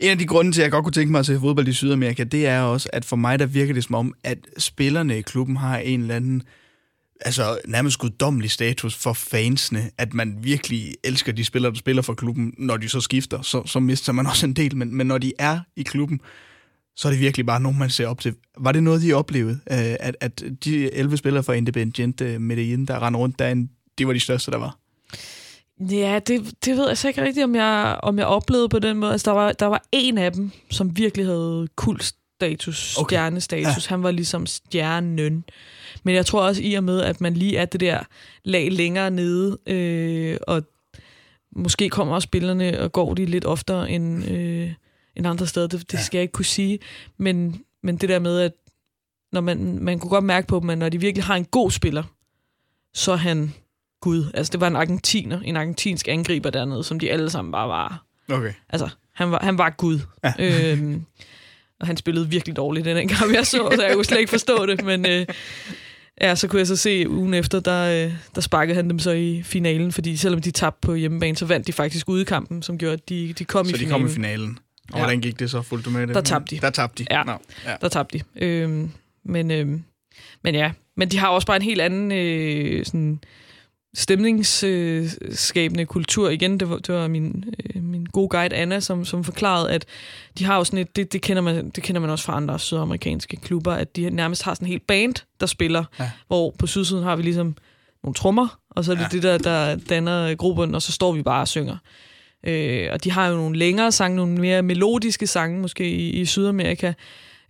[0.00, 1.72] En af de grunde til, at jeg godt kunne tænke mig at se fodbold i
[1.72, 5.22] Sydamerika, det er også, at for mig der virker det som om, at spillerne i
[5.22, 6.42] klubben har en eller anden
[7.20, 12.14] altså nærmest guddommelig status for fansene, at man virkelig elsker de spillere, der spiller for
[12.14, 15.18] klubben, når de så skifter, så, så mister man også en del, men, men når
[15.18, 16.20] de er i klubben,
[16.99, 18.34] så er det virkelig bare nogen, man ser op til.
[18.57, 23.03] Var det noget, de oplevede, øh, at, at de 11 spillere fra Independiente Medellin, der
[23.03, 23.68] rendte rundt derinde,
[23.99, 24.78] de var de største, der var?
[25.80, 28.96] Ja, det, det ved jeg så ikke rigtigt, om jeg, om jeg oplevede på den
[28.96, 29.12] måde.
[29.12, 33.14] Altså, der var, der var en af dem, som virkelig havde kultstatus, okay.
[33.14, 33.90] stjernestatus.
[33.90, 33.94] Ja.
[33.94, 35.44] Han var ligesom stjernen.
[36.03, 38.01] Men jeg tror også i og med, at man lige er det der
[38.44, 40.62] lag længere nede, øh, og
[41.57, 44.72] måske kommer også spillerne og går de lidt oftere end, øh,
[45.19, 45.66] end andre steder.
[45.66, 46.79] Det, det skal jeg ikke kunne sige.
[47.16, 48.53] Men, men det der med, at
[49.33, 51.71] når man, man kunne godt mærke på dem, at når de virkelig har en god
[51.71, 52.03] spiller,
[52.95, 53.55] så er han
[54.01, 54.25] Gud.
[54.35, 58.05] Altså, det var en argentiner, en argentinsk angriber dernede, som de alle sammen bare var.
[58.33, 58.53] Okay.
[58.69, 60.01] Altså, han var, han var Gud.
[60.25, 60.33] Ja.
[60.73, 61.05] Øhm,
[61.81, 64.66] og han spillede virkelig dårligt den gang, jeg så, så jeg kunne slet ikke forstå
[64.66, 64.85] det.
[64.85, 65.27] Men øh,
[66.21, 69.11] ja, så kunne jeg så se ugen efter, der, øh, der sparkede han dem så
[69.11, 72.93] i finalen, fordi selvom de tabte på hjemmebane, så vandt de faktisk udekampen, som gjorde,
[72.93, 74.01] at de, de kom Så i de finalen.
[74.01, 74.59] kom i finalen.
[74.93, 74.99] Og Ja.
[74.99, 75.62] hvordan gik det så?
[75.62, 76.14] Fulgte du med det?
[76.14, 76.61] Der tabte de.
[76.61, 77.14] Der tabte de.
[77.14, 77.32] Ja, Nå,
[77.66, 77.74] ja.
[77.80, 78.45] der tabte de.
[78.45, 78.91] Øhm,
[79.24, 79.82] men, øhm,
[80.45, 83.20] men ja, men de har også bare en helt anden øh, sådan
[83.95, 86.28] stemningsskabende kultur.
[86.30, 89.84] Igen, det var, det var min, øh, min gode guide Anna, som, som forklarede, at
[90.39, 92.59] de har jo sådan et, det, det, kender man, det kender man også fra andre
[92.59, 96.11] sydamerikanske klubber, at de nærmest har sådan en helt band, der spiller, Ja.
[96.26, 97.57] hvor på sydsiden har vi ligesom
[98.03, 99.09] nogle trommer, og så er det ja.
[99.09, 101.76] det, der, der danner gruppen, og så står vi bare og synger.
[102.47, 106.24] Øh, og de har jo nogle længere sange, nogle mere melodiske sange, måske i, i
[106.24, 106.93] Sydamerika.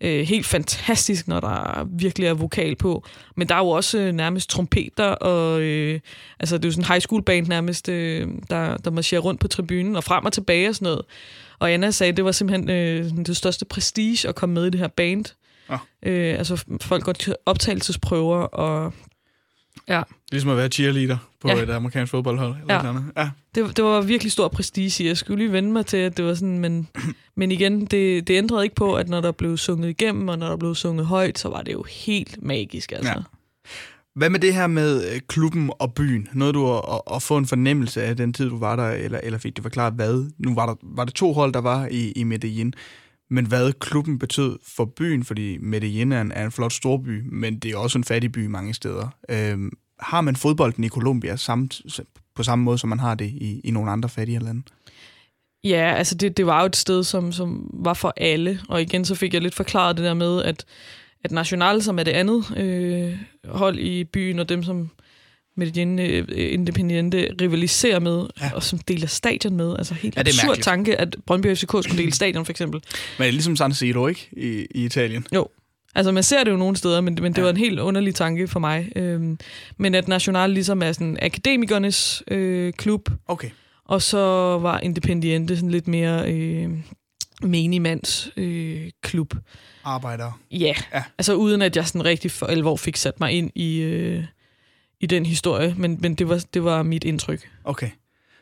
[0.01, 3.05] Øh, helt fantastisk, når der virkelig er vokal på.
[3.37, 6.01] Men der er jo også øh, nærmest trompeter, og øh,
[6.41, 9.41] altså, det er jo sådan en high school band nærmest, øh, der, der marcherer rundt
[9.41, 11.03] på tribunen og frem og tilbage og sådan noget.
[11.59, 14.71] Og Anna sagde, at det var simpelthen øh, det største prestige at komme med i
[14.71, 15.25] det her band.
[15.69, 15.79] Ah.
[16.03, 18.93] Øh, altså folk går til optagelsesprøver, og
[19.89, 20.03] ja.
[20.31, 21.63] Ligesom at være cheerleader på Ja.
[21.63, 22.55] et amerikansk fodboldhold.
[22.61, 22.83] Eller Ja.
[22.83, 22.89] ja.
[22.89, 23.05] Andet.
[23.17, 23.31] ja.
[23.55, 25.05] Det, det var virkelig stor prestige.
[25.07, 26.89] Jeg skulle lige vende mig til, at det var sådan, men,
[27.37, 30.49] men igen, det, det ændrede ikke på, at når der blev sunget igennem, og når
[30.49, 33.13] der blev sunget højt, så var det jo helt magisk, altså.
[33.13, 33.21] Ja.
[34.15, 36.29] Hvad med det her med øh, klubben og byen?
[36.33, 39.21] Noget du at, at, at få en fornemmelse af den tid, du var der, eller,
[39.23, 40.31] eller fik det forklaret, hvad?
[40.39, 42.75] Nu var der, var det to hold, der var i, i Medellin,
[43.31, 47.59] men hvad klubben betød for byen, fordi Medellin er en, er en flot storby, men
[47.59, 49.09] det er også en fattig by mange steder.
[49.31, 49.71] Øhm,
[50.01, 51.81] har man fodbolden i Colombia samt,
[52.35, 54.63] på samme måde, som man har det i, i nogle andre fattige lande?
[55.65, 58.61] Ja, altså det, det var jo et sted, som, som var for alle.
[58.69, 60.65] Og igen, så fik jeg lidt forklaret det der med, at,
[61.25, 63.13] at National, som er det andet øh,
[63.45, 64.91] hold i byen, og dem, som
[65.57, 68.51] Medellin øh, Independiente rivaliserer med, ja.
[68.55, 69.77] og som deler stadion med.
[69.79, 70.65] Altså helt Ja, er absurd mærkeligt.
[70.65, 72.81] tanke, at Brøndby FCK skulle dele stadion, for eksempel.
[73.19, 74.29] Men det er ligesom San Siro, ikke?
[74.33, 75.27] I, i Italien.
[75.35, 75.49] Jo.
[75.95, 77.43] Altså, man ser det jo nogle steder, men, men det ja.
[77.43, 78.93] var en helt underlig tanke for mig.
[78.97, 79.39] Øhm,
[79.77, 83.51] men at National ligesom er sådan akademikernes øh, klub, Okay.
[83.85, 84.19] og så
[84.63, 86.71] var Independiente sådan lidt mere øh,
[87.43, 89.35] menigmands øh, klub.
[89.85, 90.33] Arbejdere.
[90.51, 90.75] Ja.
[90.95, 94.25] ja, altså uden at jeg sådan rigtig for alvor fik sat mig ind i, øh,
[95.01, 97.49] i den historie, men, men det, var, det var mit indtryk.
[97.65, 97.91] Okay.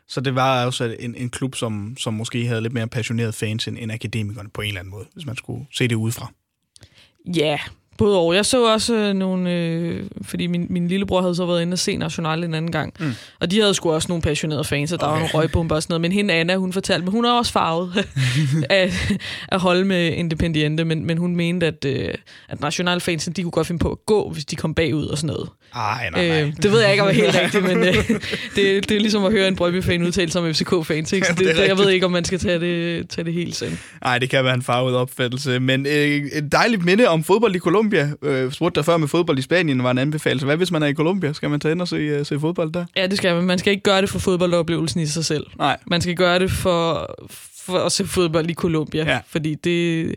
[0.09, 3.69] Så det var også en, en klub, som, som måske havde lidt mere passionerede fans
[3.69, 6.33] end, end akademikerne på en eller anden måde, hvis man skulle se det udefra.
[7.37, 7.59] Ja,
[7.99, 8.35] både og.
[8.35, 11.79] Jeg så også øh, nogle, øh, fordi min, min lillebror havde så været inde og
[11.79, 13.13] se National en anden gang, Mm.
[13.41, 15.13] og de havde sgu også nogle passionerede fans, og der okay.
[15.13, 17.53] var nogle røgbomber og sådan noget, men hende Anna, hun fortalte mig, hun er også
[17.53, 18.07] farvet
[18.71, 18.91] af,
[19.49, 22.15] at holde med Independiente, men, men hun mente, at, øh,
[22.49, 25.35] at National-fansen, de kunne godt finde på at gå, hvis de kom bagud og sådan
[25.35, 25.49] noget.
[25.77, 26.43] Ej, nej, nej.
[26.43, 27.95] Øh, det ved jeg ikke, om er helt rigtigt, men øh,
[28.57, 31.27] det, det er ligesom at høre en Brøndby-fan udtale sig om FCK-fans, ikke?
[31.27, 33.33] Så det er det, det, jeg ved ikke, om man skal tage det, tage det
[33.33, 33.79] helt sandt.
[34.05, 35.61] Nej, det kan være en farvet opfattelse.
[35.61, 38.11] Men øh, et dejligt minde om fodbold i Colombia.
[38.23, 40.45] Øh, spurgte der før med fodbold i Spanien var en anbefaling.
[40.45, 41.33] Hvad hvis man er i Colombia?
[41.33, 42.85] Skal man tage ind og se, uh, se fodbold der?
[42.97, 43.45] Ja, det skal man.
[43.45, 45.47] Man skal ikke gøre det for fodboldoplevelsen i sig selv.
[45.59, 45.77] Nej.
[45.87, 47.15] Man skal gøre det for,
[47.67, 49.19] for at se fodbold i Colombia, Ja.
[49.29, 50.15] fordi det,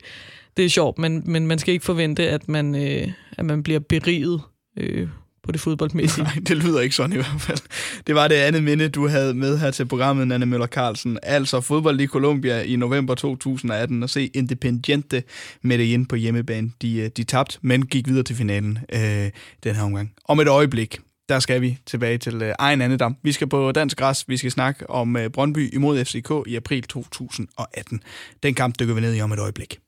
[0.58, 3.08] det er sjovt, men, men man skal ikke forvente, at man, øh,
[3.38, 4.42] at man bliver beriget
[4.80, 5.08] øh,
[5.44, 6.24] på det fodboldmæssige.
[6.24, 7.60] Nej, det lyder ikke sådan i hvert fald.
[8.08, 11.18] Det var det andet minde, du havde med her til programmet, Nanne Møller Carlsen.
[11.24, 15.24] Altså fodbold i Colombia i november 2018 og se Independiente
[15.62, 16.72] Medellin på hjemmebane.
[16.82, 19.30] De, øh, de tabte, men gik videre til finalen øh,
[19.64, 20.12] den her omgang.
[20.26, 23.16] Om et øjeblik, der skal vi tilbage til øh, egen andedam.
[23.24, 24.26] Vi skal på dansk græs.
[24.28, 28.02] Vi skal snakke om øh, Brøndby imod FCK i april 2018.
[28.44, 29.80] Den kamp dykker vi ned i om et øjeblik.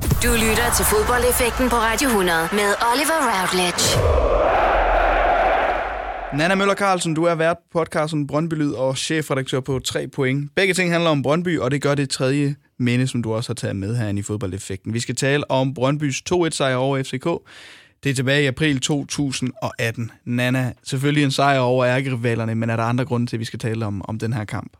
[0.00, 3.84] Du lytter til fodboldeffekten på Radio 100 med Oliver Routledge.
[6.38, 10.50] Nana Møller Carlsen, du er vært på podcasten Brøndby Lyd og chefredaktør på 3 point.
[10.54, 13.54] Begge ting handler om Brøndby, og det gør det tredje minde, som du også har
[13.54, 14.94] taget med herinde i fodboldeffekten.
[14.94, 17.26] Vi skal tale om Brøndbys 2-1-sejr over FCK.
[18.04, 20.10] Det er tilbage i april 2018.
[20.24, 23.58] Nana, selvfølgelig en sejr over ærkerivalerne, men er der andre grunde til, at vi skal
[23.58, 24.72] tale om, om den her kamp?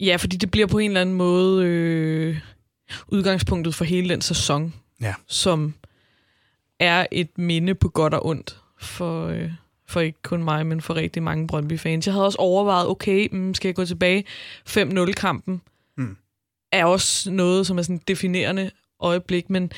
[0.00, 2.36] Ja, fordi det bliver på en eller anden måde øh,
[3.08, 5.14] udgangspunktet for hele den sæson, Ja.
[5.28, 5.74] som
[6.80, 9.50] er et minde på godt og ondt for, øh,
[9.88, 12.06] for ikke kun mig, men for rigtig mange Brøndby-fans.
[12.06, 14.24] Jeg havde også overvejet, okay, mm, skal jeg gå tilbage?
[14.68, 15.60] 5-0-kampen
[15.96, 16.16] Mm.
[16.72, 18.70] er også noget, som er sådan et definerende
[19.00, 19.72] øjeblik, men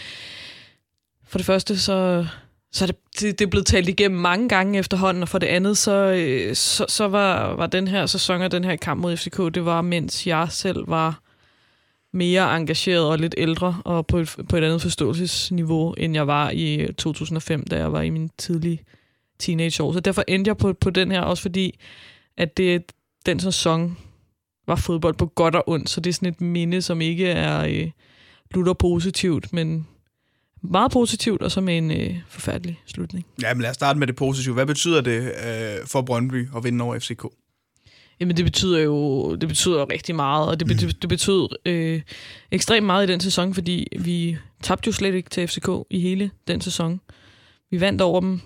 [1.27, 2.27] for det første, så,
[2.73, 5.47] så er det, det, det er blevet talt igennem mange gange efterhånden, og for det
[5.47, 9.17] andet, så, øh, så, så var, var den her sæson og den her kamp mod
[9.17, 11.21] FCK, det var, mens jeg selv var
[12.15, 16.51] mere engageret og lidt ældre, og på et, på et andet forståelsesniveau, end jeg var
[16.51, 18.81] i øh, 2005, da jeg var i min tidlige
[19.39, 19.93] teenageår.
[19.93, 21.79] Så derfor endte jeg på, på den her, også fordi,
[22.37, 22.93] at det,
[23.27, 23.99] den sæson
[24.67, 27.65] var fodbold på godt og ondt, så det er sådan et minde, som ikke er
[27.65, 27.91] øh,
[28.51, 29.87] lutter positivt, men
[30.63, 33.27] meget positivt, og så med en øh, forfærdelig slutning.
[33.43, 34.55] Ja, men lad os starte med det positive.
[34.55, 37.25] Hvad betyder det øh, for Brøndby at vinde over FCK?
[38.21, 42.01] Jamen det betyder jo det betyder rigtig meget, og det, betyder, det betød øh,
[42.51, 46.31] ekstremt meget i den sæson, fordi vi tabte jo slet ikke til FCK i hele
[46.49, 47.01] den sæson.
[47.71, 48.41] Vi vandt over dem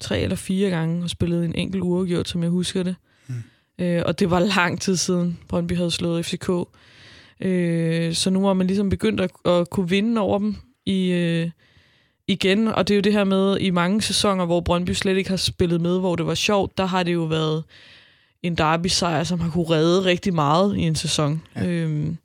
[0.00, 2.96] tre eller fire gange og spillede en enkelt uafgjort, som jeg husker det.
[3.26, 3.34] Mm.
[3.78, 6.50] Øh, og det var lang tid siden, Brøndby havde slået FCK.
[7.40, 11.50] Øh, så nu var man ligesom begyndt at, at kunne vinde over dem i, øh,
[12.28, 15.30] igen, og det er jo det her med, i mange sæsoner, hvor Brøndby slet ikke
[15.30, 17.64] har spillet med, hvor det var sjovt, der har det jo været
[18.42, 21.42] en derby-sejr, som har kunne redde rigtig meget i en sæson.
[21.56, 21.66] Ja.
[21.66, 22.16] Øhm,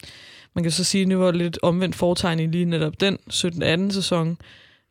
[0.56, 3.92] man kan så sige, at det var lidt omvendt foretegn i lige netop den 17-18
[3.92, 4.38] sæson,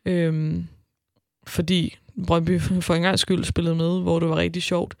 [0.05, 0.67] øhm,
[1.47, 1.97] fordi
[2.27, 4.95] Brøndby for en gang skyld spillede med, hvor det var rigtig sjovt.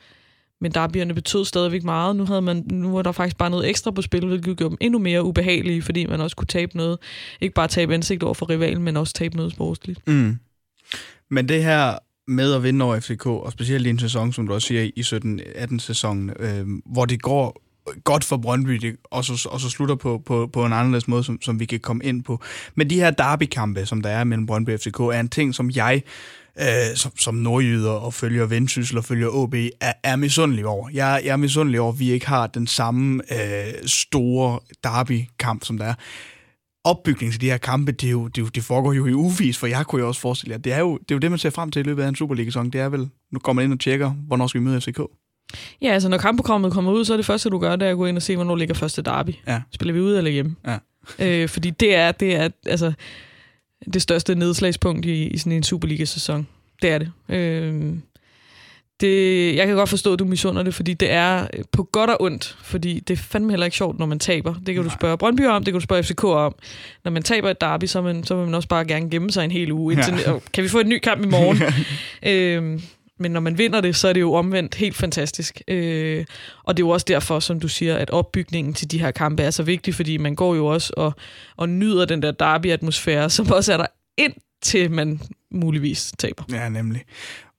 [0.61, 2.15] Men derbyerne betød stadigvæk meget.
[2.15, 4.77] Nu, havde man, nu var der faktisk bare noget ekstra på spil, hvilket gjorde dem
[4.81, 6.99] endnu mere ubehagelige, fordi man også kunne tabe noget.
[7.41, 10.07] Ikke bare tabe ansigt over for rivalen, men også tabe noget sportsligt.
[10.07, 10.37] Mm.
[11.29, 11.97] Men det her
[12.27, 15.01] med at vinde over FCK, og specielt i en sæson, som du også siger, i
[15.01, 17.61] 17-18 sæsonen, øh, hvor det går
[18.03, 21.23] godt for Brøndby, det, og, så, og så slutter på, på, på en anderledes måde,
[21.23, 22.41] som, som vi kan komme ind på.
[22.75, 25.69] Men de her derbykampe, som der er mellem Brøndby og FCK, er en ting, som
[25.69, 26.01] jeg
[26.59, 30.89] øh, som, som nordjyder og følger Vendsyssel og følger OB, er, er misundelig over.
[30.93, 35.77] Jeg, jeg er misundelig over, at vi ikke har den samme øh, store derby-kamp, som
[35.77, 35.93] der er.
[36.85, 39.13] Opbygning til de her kampe, det, er jo, det, er jo, det foregår jo i
[39.13, 41.31] uvis, for jeg kunne jo også forestille jer, det er jo det, er jo det
[41.31, 42.69] man ser frem til i løbet af en Superliga-sæson.
[42.69, 44.99] Det er vel, nu kommer man ind og tjekker, hvornår skal vi møde FCK.
[45.81, 47.97] Ja, altså når kampprogrammet kommer ud, så er det første, du gør, det er at
[47.97, 49.33] gå ind og se, hvornår ligger første derby.
[49.47, 49.61] Ja.
[49.71, 50.55] Spiller vi ud eller hjemme?
[50.67, 50.77] Ja.
[51.19, 52.93] øh, fordi det er, det er altså,
[53.93, 56.47] det største nedslagspunkt i, i sådan en Superliga-sæson.
[56.81, 57.11] Det er det.
[57.29, 57.93] Øh,
[59.01, 59.55] det.
[59.55, 62.57] Jeg kan godt forstå, at du misunder det, fordi det er på godt og ondt,
[62.61, 64.53] fordi det er fandme heller ikke sjovt, når man taber.
[64.53, 64.83] Det kan Nej.
[64.83, 66.55] du spørge Brøndby om, det kan du spørge FCK om.
[67.03, 69.43] Når man taber et derby, så, man, så vil man også bare gerne gemme sig
[69.43, 69.93] en hel uge.
[69.93, 70.33] Indtil, ja.
[70.53, 71.61] Kan vi få en ny kamp i morgen?
[72.31, 72.81] øh,
[73.19, 75.61] men når man vinder det, så er det jo omvendt helt fantastisk.
[75.67, 76.25] Øh,
[76.63, 79.43] og det er jo også derfor, som du siger, at opbygningen til de her kampe
[79.43, 81.13] er så vigtig, fordi man går jo også og,
[81.57, 83.85] og nyder den der derby-atmosfære, som også er der
[84.17, 85.21] indtil man
[85.51, 86.43] muligvis taber.
[86.51, 87.01] Ja, nemlig.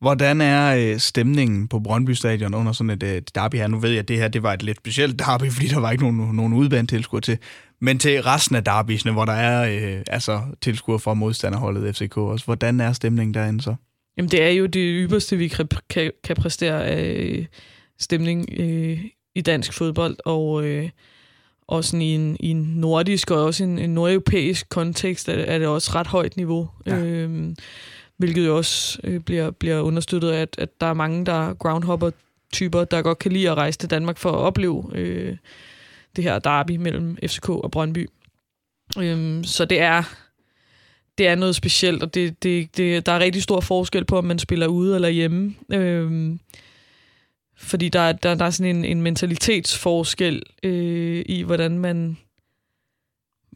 [0.06, 3.66] Hvordan er øh, stemningen på Brøndby Stadion under sådan et øh, derby her?
[3.66, 5.90] Nu ved jeg, at det her det var et lidt specielt derby, fordi der var
[5.90, 7.38] ikke nogen, nogen udbanet tilskuer til.
[7.80, 12.44] Men til resten af derbysene, hvor der er øh, altså, tilskuere fra modstanderholdet FCK også.
[12.44, 13.74] Hvordan er stemningen derinde så?
[14.16, 17.46] Jamen, det er jo det ypperste, vi kan, kan, kan præstere af
[17.98, 19.00] stemning øh,
[19.34, 20.88] i dansk fodbold, og øh,
[21.68, 25.58] også sådan i en, i en nordisk og også en, en nordeuropæisk kontekst er, er
[25.58, 26.68] det også ret højt niveau.
[26.86, 26.96] Ja.
[26.96, 27.54] Øh,
[28.16, 32.84] hvilket jo også øh, bliver, bliver understøttet af, at, at der er mange, der groundhopper-typer,
[32.84, 35.36] der godt kan lide at rejse til Danmark for at opleve øh,
[36.16, 38.08] det her derby mellem FCK og Brøndby.
[38.98, 40.02] Øhm, så det er
[41.18, 44.24] det er noget specielt, og det, det, det, der er rigtig stor forskel på, om
[44.24, 45.54] man spiller ude eller hjemme.
[45.72, 46.40] Øhm,
[47.58, 52.18] fordi der, der, der er sådan en, en mentalitetsforskel øh, i, hvordan man,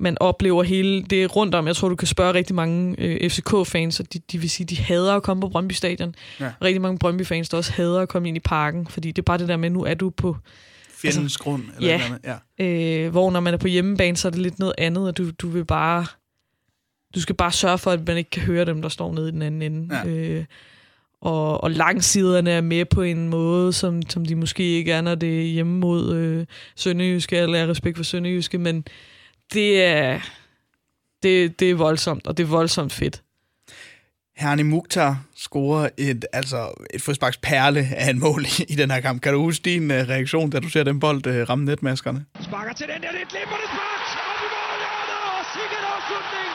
[0.00, 1.66] man oplever hele det rundt om.
[1.66, 4.76] Jeg tror, du kan spørge rigtig mange øh, FCK-fans, og de, de vil sige, de
[4.76, 6.14] hader at komme på Brøndby Stadion.
[6.40, 6.52] Ja.
[6.62, 9.38] Rigtig mange Brøndby-fans, der også hader at komme ind i parken, fordi det er bare
[9.38, 10.36] det der med, nu er du på...
[11.02, 11.62] Fjendens altså, grund.
[11.76, 13.04] Eller ja, eller ja.
[13.04, 15.30] Øh, hvor når man er på hjemmebane, så er det lidt noget andet, og du,
[15.30, 16.06] du vil bare
[17.14, 19.32] du skal bare sørge for, at man ikke kan høre dem, der står nede i
[19.32, 19.96] den anden ende.
[19.96, 20.08] Ja.
[20.08, 20.44] Øh,
[21.20, 25.14] og, og langsiderne er med på en måde, som, som de måske ikke er, når
[25.14, 26.46] det er hjemme mod øh,
[26.76, 28.84] Sønderjyske, eller jeg respekt for Sønderjyske, men
[29.52, 30.20] det er,
[31.22, 33.22] det, det er voldsomt, og det er voldsomt fedt.
[34.36, 39.00] Herni Mukhtar scorer et, altså et frisparks perle af en mål i, i den her
[39.00, 39.22] kamp.
[39.22, 42.24] Kan du huske din uh, reaktion, da du ser den bold uh, ramme netmaskerne?
[42.40, 44.80] Sparker til den der, det er et spark, op i mål,
[45.34, 46.50] og sikkert afslutning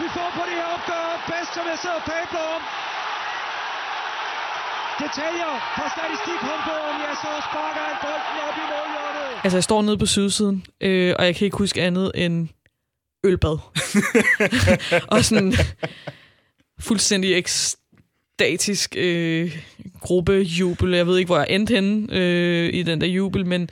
[0.00, 1.06] vi får på det her opgør.
[1.30, 2.91] Bedst, som jeg sidder og om.
[5.00, 6.96] Detaljer fra statistikhåndbogen.
[7.04, 9.44] Ja, så sparker han bolden op i målhjørnet.
[9.44, 12.48] Altså, jeg står nede på sydsiden, øh, og jeg kan ikke huske andet end
[13.24, 13.58] ølbad.
[15.14, 15.54] og sådan
[16.80, 19.58] fuldstændig ekstatisk øh,
[20.00, 20.92] gruppejubel.
[20.94, 23.70] Jeg ved ikke, hvor jeg endte henne øh, i den der jubel, men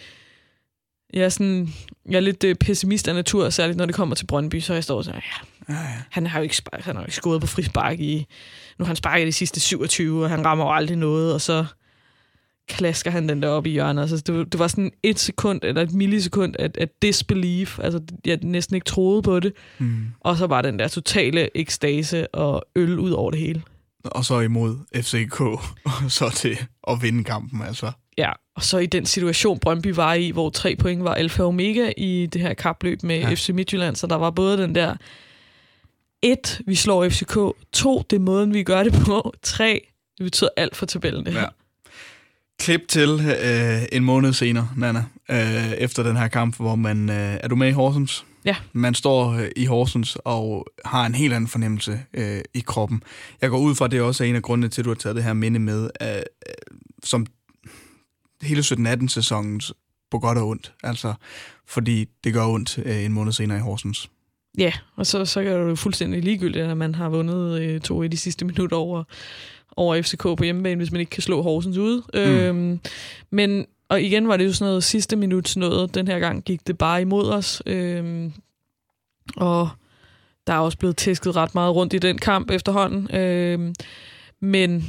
[1.12, 1.68] jeg er, sådan,
[2.09, 4.85] jeg er lidt øh, pessimist af natur, særligt når det kommer til Brøndby, så jeg
[4.85, 5.21] står så, ja,
[5.68, 6.03] ja, ja.
[6.11, 8.27] han har jo ikke, spark, han har jo ikke skåret på frispark i,
[8.81, 11.64] nu har han sparket de sidste 27, og han rammer jo aldrig noget, og så
[12.68, 14.03] klasker han den der op i hjørnet.
[14.03, 18.39] Altså, det, det var sådan et sekund, eller et millisekund, at, at disbelief, altså jeg
[18.43, 20.07] næsten ikke troede på det, mm.
[20.20, 23.62] og så var den der totale ekstase og øl ud over det hele.
[24.05, 25.41] Og så imod FCK,
[25.91, 26.59] og så til
[26.89, 27.93] at vinde kampen, altså.
[28.18, 31.49] Ja, og så i den situation, Brøndby var i, hvor tre point var alfa og
[31.49, 33.35] omega i det her kapløb med ja.
[33.35, 34.97] FC Midtjylland, så der var både den der,
[36.23, 37.37] et, vi slår FCK,
[37.73, 39.87] to, det er måden, vi gør det på, tre,
[40.18, 41.41] det betyder alt for tabellen det her.
[41.41, 41.49] Ja.
[42.59, 47.11] Klip til øh, en måned senere, Nana, øh, efter den her kamp, hvor man...
[47.11, 48.25] Øh, er du med i Horsens?
[48.45, 48.57] Ja.
[48.73, 53.03] Man står øh, i Horsens og har en helt anden fornemmelse øh, i kroppen.
[53.41, 54.95] Jeg går ud fra, at det også er en af grundene til, at du har
[54.95, 56.23] taget det her minde med, øh, øh,
[57.05, 57.27] som
[58.43, 59.61] hele 17-18 sæsonen
[60.11, 60.73] på godt og ondt.
[60.83, 61.14] Altså,
[61.66, 64.11] fordi det gør ondt øh, en måned senere i Horsens.
[64.59, 68.03] Ja, og så, så er det jo fuldstændig ligegyldigt, at man har vundet øh, to
[68.03, 69.05] i de sidste minutter over,
[69.76, 72.03] over FCK på hjemmebane, hvis man ikke kan slå Horsens ude.
[72.14, 72.20] Mm.
[72.20, 72.80] Øhm,
[73.30, 75.94] men, og igen var det jo sådan noget sidste minuts noget.
[75.94, 77.62] Den her gang gik det bare imod os.
[77.66, 78.32] Øhm,
[79.36, 79.68] og
[80.46, 83.16] der er også blevet tæsket ret meget rundt i den kamp efterhånden.
[83.16, 83.74] Øhm,
[84.40, 84.84] men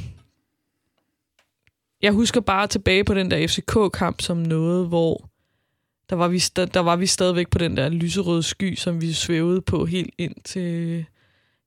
[2.02, 5.31] jeg husker bare tilbage på den der FCK-kamp som noget, hvor
[6.10, 9.12] der var, vi sta- der var vi stadigvæk på den der lyserøde sky, som vi
[9.12, 11.04] svævede på helt ind til,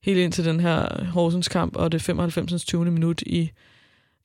[0.04, 2.66] helt ind til den her Horsens kamp, og det 95.
[2.66, 2.86] 20.
[2.86, 3.52] minut i,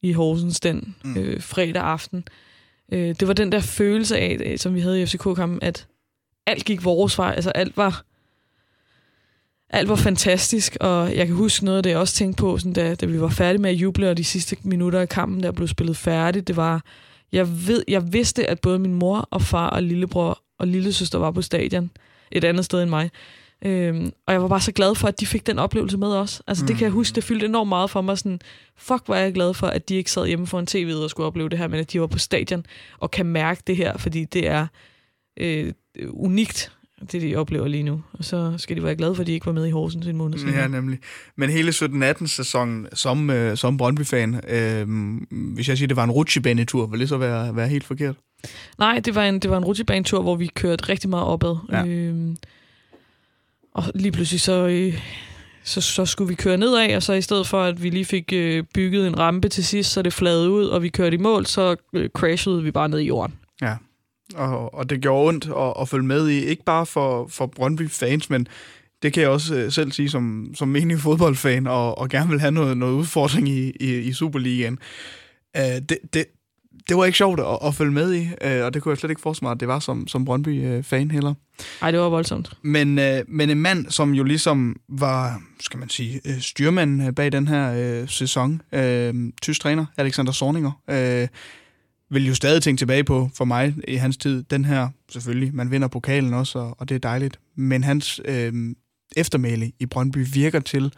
[0.02, 1.16] i Horsens den mm.
[1.16, 2.24] øh, fredag aften.
[2.92, 5.86] Øh, det var den der følelse af, som vi havde i FCK-kampen, at
[6.46, 7.32] alt gik vores vej.
[7.36, 8.04] Altså alt var,
[9.70, 12.72] alt var fantastisk, og jeg kan huske noget af det, jeg også tænkte på, sådan
[12.72, 15.52] da, da vi var færdige med at juble, og de sidste minutter af kampen, der
[15.52, 16.84] blev spillet færdigt, det var,
[17.33, 21.31] jeg, ved, jeg vidste, at både min mor og far og lillebror og lillesøster var
[21.31, 21.91] på stadion,
[22.33, 23.11] et andet sted end mig.
[23.64, 26.43] Øhm, og jeg var bare så glad for, at de fik den oplevelse med os.
[26.47, 26.66] Altså, mm.
[26.66, 28.18] det kan jeg huske, det fyldte enormt meget for mig.
[28.18, 28.41] Sådan,
[28.76, 31.26] fuck, hvor er jeg glad for, at de ikke sad hjemme foran tv og skulle
[31.26, 32.66] opleve det her, men at de var på stadion
[32.99, 34.66] og kan mærke det her, fordi det er
[35.37, 35.72] øh,
[36.09, 36.72] unikt
[37.12, 38.03] det, de oplever lige nu.
[38.12, 40.16] Og så skal de være glade for, at de ikke var med i Horsens en
[40.16, 40.55] måned siden.
[40.55, 40.98] Ja, nemlig.
[41.36, 44.86] Men hele 17-18 sæsonen som, øh, som Brøndby-fan, øh,
[45.30, 48.16] hvis jeg siger, det var en rutsjebanetur, vil det så være, være helt forkert?
[48.78, 51.57] Nej, det var en, det var en rutsjebanetur, hvor vi kørte rigtig meget opad.
[51.72, 51.84] Ja.
[51.86, 52.36] Øh,
[53.74, 55.03] og lige pludselig så, øh,
[55.64, 58.32] så, så skulle vi køre nedad, og så i stedet for, at vi lige fik
[58.32, 61.46] øh, bygget en rampe til sidst, så det flade ud, og vi kørte i mål,
[61.46, 63.34] så øh, crashede vi bare ned i jorden.
[63.62, 63.76] Ja,
[64.35, 68.31] og, og det gjorde ondt at, at følge med i, ikke bare for, for Brøndby-fans,
[68.31, 68.47] men
[69.03, 72.41] det kan jeg også øh, selv sige som, som menig fodboldfan, og, og gerne vil
[72.41, 74.78] have noget, noget udfordring i, i, i Superligaen.
[75.59, 76.24] Uh, det, det,
[76.89, 79.11] det var ikke sjovt at, at følge med i, uh, og det kunne jeg slet
[79.11, 81.35] ikke forestille mig, at det var som, som Brøndby-fan heller.
[81.81, 82.53] Nej, det var voldsomt.
[82.62, 87.49] Men, uh, men en mand, som jo ligesom var, skal man sige, styrmanden bag den
[87.49, 91.28] her uh, sæson, uh, tysk træner, Alexander Sorninger, uh,
[92.11, 95.70] vil jo stadig tænke tilbage på, for mig i hans tid, den her, selvfølgelig, man
[95.70, 98.74] vinder pokalen også, og, og det er dejligt, men hans øh,
[99.16, 100.92] eftermæle i Brøndby virker til,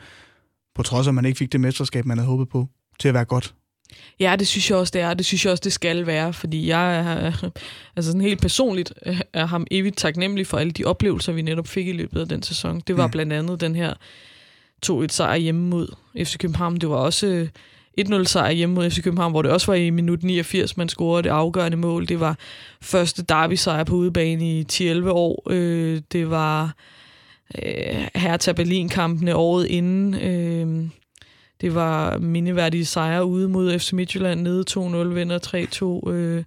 [0.74, 2.68] på trods af, at man ikke fik det mesterskab, man havde håbet på,
[3.00, 3.54] til at være godt.
[4.20, 5.14] Ja, det synes jeg også, det er.
[5.14, 7.32] Det synes jeg også, det skal være, fordi jeg er
[7.96, 8.92] altså sådan helt personligt
[9.32, 12.42] er ham evigt taknemmelig for alle de oplevelser, vi netop fik i løbet af den
[12.42, 12.82] sæson.
[12.86, 13.10] Det var mm.
[13.10, 13.94] blandt andet den her
[14.86, 16.76] 2-1 sejr hjemme mod FC København.
[16.76, 17.48] Det var også
[18.00, 21.22] 1-0 sejr hjemme mod FC København, hvor det også var i minut 89, man scorede
[21.22, 22.08] det afgørende mål.
[22.08, 22.38] Det var
[22.80, 25.42] første derby-sejr på udebane i 10-11 år.
[25.50, 26.74] Øh, det var
[27.64, 30.14] øh, Hertha Berlin-kampene året inden.
[30.14, 30.88] Øh,
[31.60, 34.80] det var mindeværdige sejre ude mod FC Midtjylland, nede 2-0,
[35.14, 36.10] vinder 3-2.
[36.10, 36.44] Øh,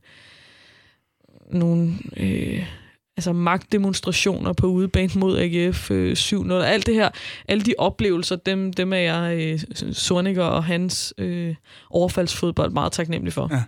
[1.52, 1.94] nogle...
[2.18, 2.66] Øh,
[3.18, 7.10] altså magtdemonstrationer på udebane mod AGF øh, 7-0, alt det her,
[7.48, 9.60] alle de oplevelser, dem, dem er jeg øh,
[9.94, 11.56] Sorniger og hans øh,
[11.90, 13.48] overfaldsfodbold meget taknemmelig for.
[13.52, 13.64] Ja.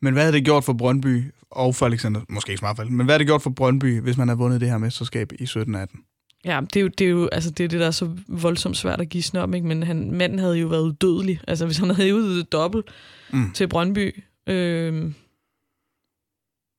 [0.00, 3.12] Men hvad havde det gjort for Brøndby, og for Alexander, måske ikke smart men hvad
[3.12, 6.10] havde det gjort for Brøndby, hvis man havde vundet det her mesterskab i 17-18?
[6.44, 8.76] Ja, det er jo, det er jo altså det, er det, der er så voldsomt
[8.76, 9.66] svært at give om, ikke?
[9.66, 11.40] men han, manden havde jo været udødelig.
[11.48, 12.86] Altså hvis han havde udvidet dobbelt
[13.30, 13.52] mm.
[13.52, 14.24] til Brøndby.
[14.46, 15.12] Øh,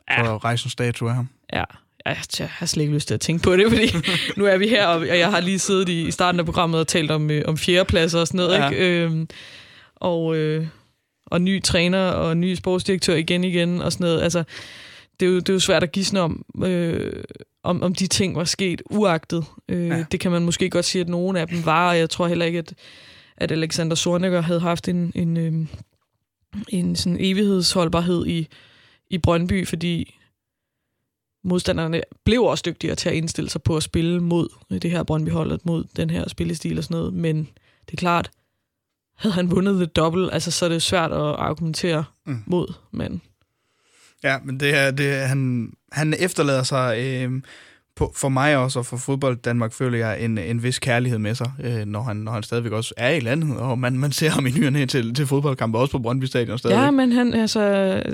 [0.09, 0.35] ja.
[0.35, 1.29] At rejse en statue af ham.
[1.53, 1.63] Ja,
[2.09, 3.95] jeg, jeg har slet ikke lyst til at tænke på det, fordi
[4.37, 7.11] nu er vi her, og jeg har lige siddet i, starten af programmet og talt
[7.11, 8.69] om, øh, om fjerdepladser og sådan noget, ja.
[8.69, 9.03] ikke?
[9.03, 9.27] Øhm,
[9.95, 10.67] og, øh,
[11.25, 14.21] og ny træner og ny sportsdirektør igen igen og sådan noget.
[14.21, 14.43] Altså,
[15.19, 17.23] det er jo, det er jo svært at gisne om, øh,
[17.63, 19.45] om, om de ting var sket uagtet.
[19.69, 20.05] Øh, ja.
[20.11, 22.45] Det kan man måske godt sige, at nogen af dem var, og jeg tror heller
[22.45, 22.73] ikke, at,
[23.37, 25.53] at Alexander Sorniger havde haft en, en, øh,
[26.69, 28.47] en sådan evighedsholdbarhed i,
[29.09, 30.19] i Brøndby, fordi
[31.45, 35.65] modstanderne blev også dygtigere til at indstille sig på at spille mod det her Brøndby-holdet,
[35.65, 37.37] mod den her spillestil og sådan noget, men
[37.85, 38.31] det er klart,
[39.15, 42.43] havde han vundet det dobbelt, altså så er det svært at argumentere mm.
[42.45, 43.21] mod, men...
[44.23, 47.41] Ja, men det er, det, han, han efterlader sig øh,
[47.95, 51.35] på, for mig også, og for fodbold Danmark, føler jeg en, en vis kærlighed med
[51.35, 54.29] sig, øh, når, han, når han stadigvæk også er i landet, og man, man ser
[54.29, 56.83] ham i nyerne til, til fodboldkampe, også på Brøndby Stadion stadigvæk.
[56.83, 57.61] Ja, men han, altså,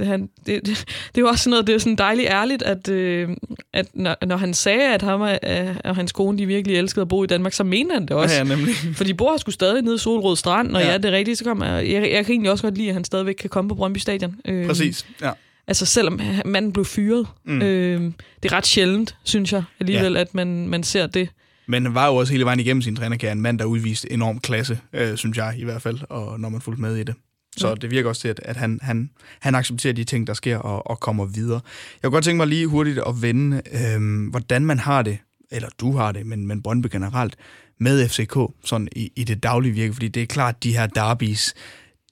[0.04, 0.66] han, det, det,
[1.08, 3.30] det er jo også sådan noget, det er sådan dejligt ærligt, at, øh,
[3.74, 7.02] at når, når han sagde, at ham og, øh, og hans kone, de virkelig elskede
[7.02, 8.36] at bo i Danmark, så mener han det også.
[8.36, 8.76] Ja, ja nemlig.
[8.96, 11.38] For de bor sgu stadig nede i Solrød Strand, og ja, ja det er rigtigt,
[11.38, 13.70] så kommer jeg, jeg, jeg kan egentlig også godt lide, at han stadigvæk kan komme
[13.70, 14.36] på Brøndby Stadion.
[14.46, 15.32] Øh, Præcis, ja.
[15.68, 17.28] Altså selvom manden blev fyret.
[17.46, 17.62] Mm.
[17.62, 18.02] Øh,
[18.44, 20.20] det er ret sjældent, synes jeg alligevel, ja.
[20.20, 21.30] at man, man ser det.
[21.68, 24.80] Men var jo også hele vejen igennem sin trænerkarriere en mand, der udviste enorm klasse,
[24.94, 27.16] øh, synes jeg i hvert fald, og når man fulgte med i det.
[27.58, 27.76] Så ja.
[27.76, 29.10] det virker også til, at, at han, han,
[29.40, 31.62] han accepterer de ting, der sker, og, og kommer videre.
[31.94, 35.18] Jeg kunne godt tænke mig lige hurtigt at vende, øh, hvordan man har det
[35.52, 37.36] eller du har det, men, men Brøndby generelt,
[37.80, 41.54] med FCK sådan i, i det daglige virke, fordi det er klart, de her derbis,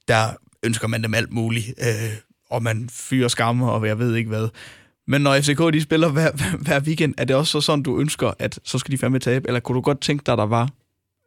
[0.08, 2.16] der ønsker man dem alt muligt, øh,
[2.50, 4.48] og man fyrer skammer, og jeg ved ikke hvad.
[5.06, 6.30] Men når FCK de spiller hver,
[6.64, 9.48] hver weekend, er det også så sådan, du ønsker, at så skal de fandme tabe?
[9.48, 10.68] Eller kunne du godt tænke dig, der var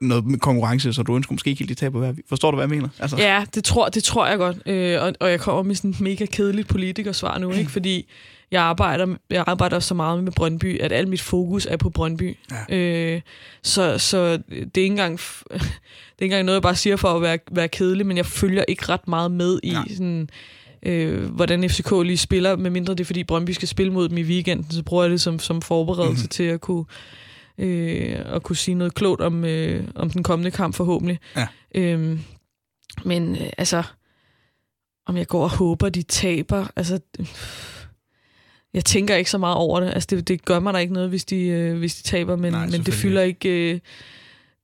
[0.02, 2.70] noget konkurrence, så du ønsker måske ikke helt, de taber hver Forstår du, hvad jeg
[2.70, 2.90] mener?
[3.00, 3.18] Altså.
[3.18, 4.58] Ja, det tror, det tror jeg godt.
[4.66, 7.72] Øh, og, og jeg kommer med sådan et mega kedeligt politikersvar nu, ikke?
[7.78, 8.10] fordi
[8.52, 12.38] jeg arbejder, jeg arbejder så meget med Brøndby, at alt mit fokus er på Brøndby.
[12.70, 12.76] Ja.
[12.78, 13.22] Øh,
[13.64, 15.20] så, så det er ikke engang,
[15.50, 18.26] det er ikke engang noget, jeg bare siger for at være, være kedelig, men jeg
[18.26, 19.82] følger ikke ret meget med i ja.
[19.98, 20.30] sådan
[20.86, 24.24] øh, hvordan FCK lige spiller, medmindre det er, fordi Brøndby skal spille mod dem i
[24.24, 26.30] weekenden, så bruger jeg det som, som forberedelse mm-hmm.
[26.30, 26.86] til at kunne,
[27.58, 31.20] øh, at kunne sige noget klogt om, øh, om den kommende kamp forhåbentlig.
[31.36, 31.48] Ja.
[31.76, 32.20] Øh,
[33.06, 33.84] men øh, altså,
[35.06, 37.00] om jeg går og håber, de taber, altså...
[38.74, 39.92] Jeg tænker ikke så meget over det.
[39.94, 42.54] Altså, det, det gør mig da ikke noget, hvis de, øh, hvis de taber, men,
[42.54, 43.74] Nej, men det fylder ikke...
[43.74, 43.80] Øh,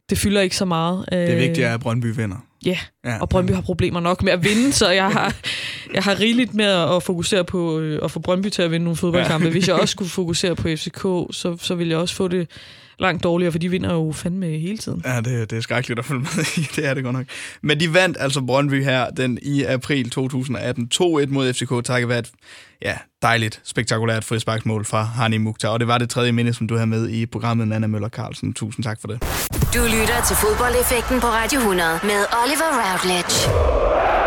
[0.09, 1.05] det fylder ikke så meget.
[1.11, 2.37] Det vigtige er, at Brøndby vinder.
[2.65, 5.35] Ja, ja, og Brøndby har problemer nok med at vinde, så jeg har,
[5.95, 8.97] jeg har rigeligt med at fokusere på øh, at få Brøndby til at vinde nogle
[8.97, 9.45] fodboldkampe.
[9.45, 9.51] Ja.
[9.51, 11.01] Hvis jeg også skulle fokusere på FCK,
[11.31, 12.49] så, så ville jeg også få det
[12.99, 15.01] langt dårligere, for de vinder jo fandme hele tiden.
[15.05, 16.67] Ja, det, det er skrækkeligt at følge med i.
[16.75, 17.25] Det er det godt nok.
[17.61, 20.89] Men de vandt altså Brøndby her den i april 2018.
[20.95, 22.31] 2-1 mod FCK, takket være et
[22.81, 25.69] ja, dejligt, spektakulært frisparksmål fra Hani Mukhtar.
[25.69, 28.53] Og det var det tredje minde, som du har med i programmet, Nana Møller Carlsen.
[28.53, 29.21] Tusind tak for det.
[29.73, 34.18] Du lytter til fodboldeffekten på Radio 100 med Oliver Routledge.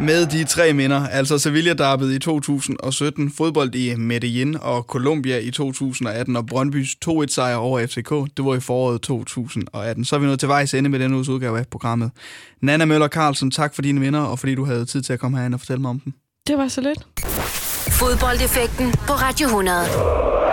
[0.00, 5.50] Med de tre minder, altså sevilla darbet i 2017, fodbold i Medellin og Colombia i
[5.50, 10.04] 2018 og Brøndbys 2-1-sejr over FCK, det var i foråret 2018.
[10.04, 12.10] Så er vi nået til vejs ende med denne uges udgave af programmet.
[12.62, 15.38] Nana Møller Carlsen, tak for dine minder og fordi du havde tid til at komme
[15.38, 16.12] herind og fortælle mig om dem.
[16.46, 17.06] Det var så lidt.
[18.00, 20.49] Fodboldeffekten på Radio 100.